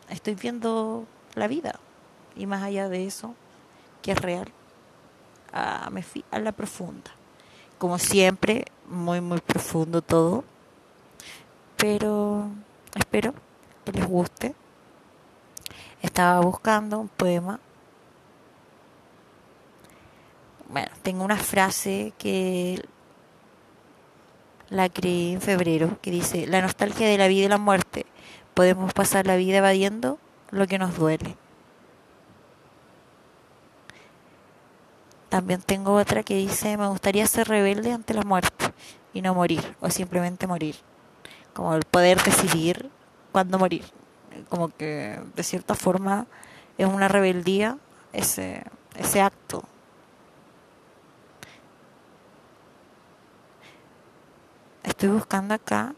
estoy 0.09 0.35
viendo 0.35 1.05
la 1.35 1.47
vida. 1.47 1.79
Y 2.35 2.45
más 2.45 2.63
allá 2.63 2.89
de 2.89 3.05
eso, 3.05 3.35
que 4.01 4.11
es 4.11 4.21
real, 4.21 4.51
ah, 5.51 5.89
me 5.91 6.03
fui 6.03 6.23
a 6.31 6.39
la 6.39 6.51
profunda. 6.51 7.11
Como 7.77 7.97
siempre, 7.97 8.65
muy, 8.87 9.21
muy 9.21 9.39
profundo 9.41 10.01
todo. 10.01 10.43
Pero 11.77 12.49
espero 12.95 13.33
que 13.83 13.91
les 13.91 14.07
guste. 14.07 14.55
Estaba 16.01 16.39
buscando 16.41 16.99
un 16.99 17.09
poema. 17.09 17.59
Bueno, 20.73 20.89
tengo 21.03 21.23
una 21.23 21.37
frase 21.37 22.13
que 22.17 22.83
la 24.69 24.89
creé 24.89 25.33
en 25.33 25.41
febrero, 25.41 25.99
que 26.01 26.09
dice, 26.09 26.47
la 26.47 26.63
nostalgia 26.63 27.07
de 27.07 27.19
la 27.19 27.27
vida 27.27 27.45
y 27.45 27.47
la 27.47 27.59
muerte. 27.59 28.07
Podemos 28.55 28.91
pasar 28.91 29.27
la 29.27 29.35
vida 29.35 29.57
evadiendo 29.57 30.17
lo 30.49 30.65
que 30.65 30.79
nos 30.79 30.97
duele. 30.97 31.37
También 35.29 35.61
tengo 35.61 35.93
otra 35.93 36.23
que 36.23 36.37
dice, 36.37 36.75
me 36.75 36.87
gustaría 36.87 37.27
ser 37.27 37.49
rebelde 37.49 37.91
ante 37.91 38.15
la 38.15 38.23
muerte 38.23 38.73
y 39.13 39.21
no 39.21 39.35
morir, 39.35 39.75
o 39.79 39.91
simplemente 39.91 40.47
morir. 40.47 40.75
Como 41.53 41.75
el 41.75 41.83
poder 41.83 42.19
decidir 42.23 42.89
cuándo 43.31 43.59
morir. 43.59 43.85
Como 44.49 44.69
que 44.69 45.21
de 45.35 45.43
cierta 45.43 45.75
forma 45.75 46.25
es 46.79 46.87
una 46.87 47.09
rebeldía 47.09 47.77
ese, 48.11 48.63
ese 48.97 49.21
acto. 49.21 49.63
Estoy 55.03 55.17
buscando 55.17 55.53
acá 55.53 55.93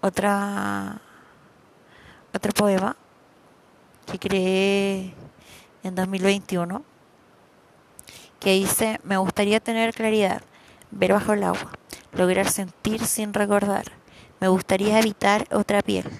otra 0.00 1.00
otro 2.34 2.52
poema 2.52 2.96
que 4.04 4.18
creé 4.18 5.14
en 5.84 5.94
2021 5.94 6.82
que 8.40 8.54
dice, 8.54 8.98
me 9.04 9.16
gustaría 9.16 9.60
tener 9.60 9.94
claridad, 9.94 10.42
ver 10.90 11.12
bajo 11.12 11.34
el 11.34 11.44
agua, 11.44 11.70
lograr 12.10 12.50
sentir 12.50 13.06
sin 13.06 13.32
recordar. 13.32 13.84
Me 14.40 14.48
gustaría 14.48 14.98
evitar 14.98 15.46
otra 15.52 15.82
piel, 15.82 16.10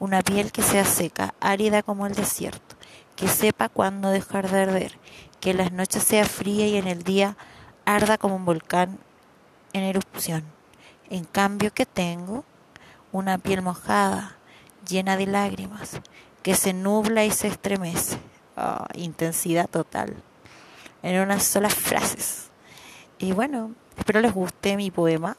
una 0.00 0.22
piel 0.22 0.50
que 0.50 0.62
sea 0.62 0.84
seca, 0.84 1.32
árida 1.38 1.84
como 1.84 2.08
el 2.08 2.14
desierto, 2.16 2.74
que 3.14 3.28
sepa 3.28 3.68
cuándo 3.68 4.08
dejar 4.08 4.50
de 4.50 4.62
arder, 4.62 4.98
que 5.38 5.52
en 5.52 5.58
las 5.58 5.70
noches 5.70 6.02
sea 6.02 6.24
fría 6.24 6.66
y 6.66 6.76
en 6.76 6.88
el 6.88 7.04
día 7.04 7.36
arda 7.84 8.18
como 8.18 8.34
un 8.34 8.44
volcán 8.44 8.98
en 9.74 9.82
erupción. 9.82 10.44
En 11.10 11.24
cambio 11.24 11.74
que 11.74 11.84
tengo 11.84 12.44
una 13.12 13.36
piel 13.36 13.60
mojada, 13.60 14.36
llena 14.88 15.18
de 15.18 15.26
lágrimas, 15.26 16.00
que 16.42 16.54
se 16.54 16.72
nubla 16.72 17.26
y 17.26 17.30
se 17.30 17.48
estremece 17.48 18.18
Ah, 18.56 18.86
intensidad 18.94 19.68
total 19.68 20.14
en 21.02 21.20
unas 21.20 21.42
solas 21.42 21.74
frases. 21.74 22.50
Y 23.18 23.32
bueno, 23.32 23.72
espero 23.98 24.20
les 24.20 24.32
guste 24.32 24.76
mi 24.76 24.92
poema. 24.92 25.36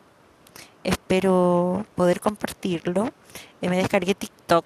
Espero 0.83 1.85
poder 1.95 2.19
compartirlo. 2.19 3.11
Eh, 3.61 3.69
me 3.69 3.77
descargué 3.77 4.15
TikTok 4.15 4.65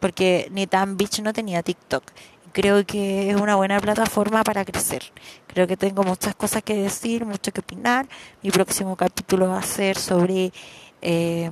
porque 0.00 0.48
ni 0.50 0.66
tan 0.66 0.96
bitch 0.96 1.20
no 1.20 1.32
tenía 1.32 1.62
TikTok. 1.62 2.02
Creo 2.52 2.84
que 2.86 3.30
es 3.30 3.36
una 3.36 3.56
buena 3.56 3.80
plataforma 3.80 4.44
para 4.44 4.64
crecer. 4.64 5.02
Creo 5.46 5.66
que 5.66 5.76
tengo 5.76 6.02
muchas 6.02 6.34
cosas 6.34 6.62
que 6.62 6.74
decir, 6.74 7.24
mucho 7.24 7.52
que 7.52 7.60
opinar. 7.60 8.08
Mi 8.42 8.50
próximo 8.50 8.96
capítulo 8.96 9.48
va 9.48 9.58
a 9.58 9.62
ser 9.62 9.96
sobre 9.96 10.52
eh, 11.02 11.50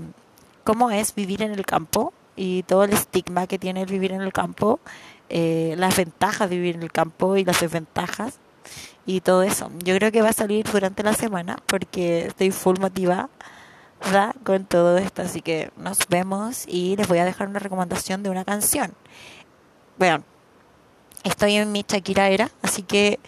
cómo 0.65 0.91
es 0.91 1.15
vivir 1.15 1.43
en 1.43 1.53
el 1.53 1.65
campo 1.65 2.13
y 2.37 2.63
todo 2.65 2.85
el 2.85 2.93
estigma 2.93 3.47
que 3.47 3.59
tiene 3.59 3.83
el 3.83 3.87
vivir 3.87 4.13
en 4.13 4.21
el 4.21 4.33
campo 4.33 4.81
eh, 5.29 5.75
las 5.77 5.97
ventajas 5.97 6.49
de 6.49 6.57
vivir 6.57 6.77
en 6.77 6.83
el 6.83 6.93
campo 6.93 7.37
y 7.37 7.45
las 7.45 7.61
desventajas 7.61 8.39
y 9.07 9.21
todo 9.21 9.43
eso. 9.43 9.71
Yo 9.83 9.97
creo 9.97 10.13
que 10.13 10.23
va 10.23 10.29
a 10.31 10.33
salir 10.33 10.67
durante 10.71 11.03
la 11.03 11.15
semana 11.15 11.59
porque 11.67 12.27
estoy 12.27 12.51
full 12.51 12.79
motivada 12.81 13.29
con 14.45 14.65
todo 14.67 14.99
esto. 14.99 15.23
Así 15.23 15.43
que 15.43 15.71
nos 15.77 15.99
vemos 16.09 16.65
y 16.69 16.97
les 16.97 17.09
voy 17.09 17.19
a 17.19 17.25
dejar 17.25 17.49
una 17.49 17.59
recomendación 17.59 18.23
de 18.23 18.31
una 18.31 18.45
canción. 18.45 18.93
Bueno, 19.99 20.23
estoy 21.27 21.57
en 21.57 21.73
mi 21.73 21.85
Shakira 21.87 22.29
era, 22.29 22.51
así 22.63 22.83
que 22.83 23.19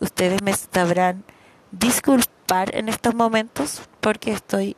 ustedes 0.00 0.42
me 0.42 0.52
sabrán 0.52 1.24
disculpar 1.70 2.74
en 2.74 2.88
estos 2.88 3.14
momentos 3.14 3.82
porque 4.00 4.32
estoy 4.32 4.76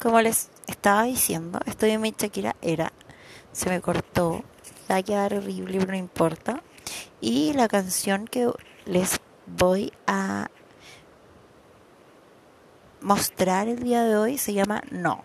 como 0.00 0.20
les 0.20 0.50
estaba 0.66 1.04
diciendo, 1.04 1.60
estoy 1.64 1.90
en 1.90 2.02
mi 2.02 2.14
Shakira 2.16 2.56
era, 2.60 2.92
se 3.52 3.70
me 3.70 3.80
cortó, 3.80 4.44
va 4.90 4.96
a 4.96 5.26
horrible, 5.26 5.78
pero 5.78 5.92
no 5.92 5.96
importa. 5.96 6.62
Y 7.22 7.54
la 7.54 7.68
canción 7.68 8.26
que 8.26 8.50
les 8.84 9.18
voy 9.46 9.92
a 10.06 10.48
mostrar 13.00 13.68
el 13.68 13.82
día 13.82 14.02
de 14.02 14.16
hoy 14.16 14.36
se 14.36 14.52
llama 14.52 14.82
No. 14.90 15.22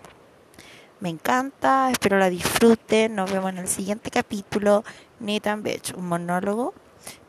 Me 0.99 1.07
encanta, 1.07 1.89
espero 1.91 2.19
la 2.19 2.29
disfruten. 2.29 3.15
Nos 3.15 3.31
vemos 3.31 3.51
en 3.51 3.59
el 3.59 3.67
siguiente 3.69 4.11
capítulo. 4.11 4.83
Ni 5.21 5.39
tan 5.39 5.63
bitch, 5.63 5.93
un 5.93 6.07
monólogo, 6.07 6.73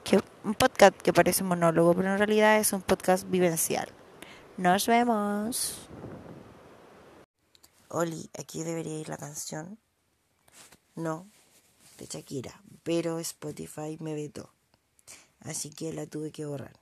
que, 0.02 0.20
un 0.42 0.54
podcast 0.54 0.96
que 0.96 1.12
parece 1.12 1.44
un 1.44 1.50
monólogo, 1.50 1.94
pero 1.94 2.10
en 2.10 2.18
realidad 2.18 2.58
es 2.58 2.72
un 2.72 2.82
podcast 2.82 3.30
vivencial. 3.30 3.88
Nos 4.56 4.86
vemos. 4.88 5.88
Oli, 7.88 8.28
aquí 8.38 8.64
debería 8.64 8.98
ir 8.98 9.08
la 9.08 9.16
canción. 9.16 9.78
No, 10.96 11.28
de 11.98 12.06
Shakira, 12.06 12.60
pero 12.82 13.20
Spotify 13.20 13.96
me 14.00 14.14
vetó. 14.14 14.52
Así 15.40 15.70
que 15.70 15.92
la 15.92 16.06
tuve 16.06 16.32
que 16.32 16.44
borrar. 16.44 16.78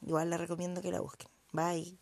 Igual 0.00 0.30
la 0.30 0.38
recomiendo 0.38 0.80
que 0.80 0.90
la 0.90 1.00
busquen. 1.00 1.28
Bye. 1.52 1.98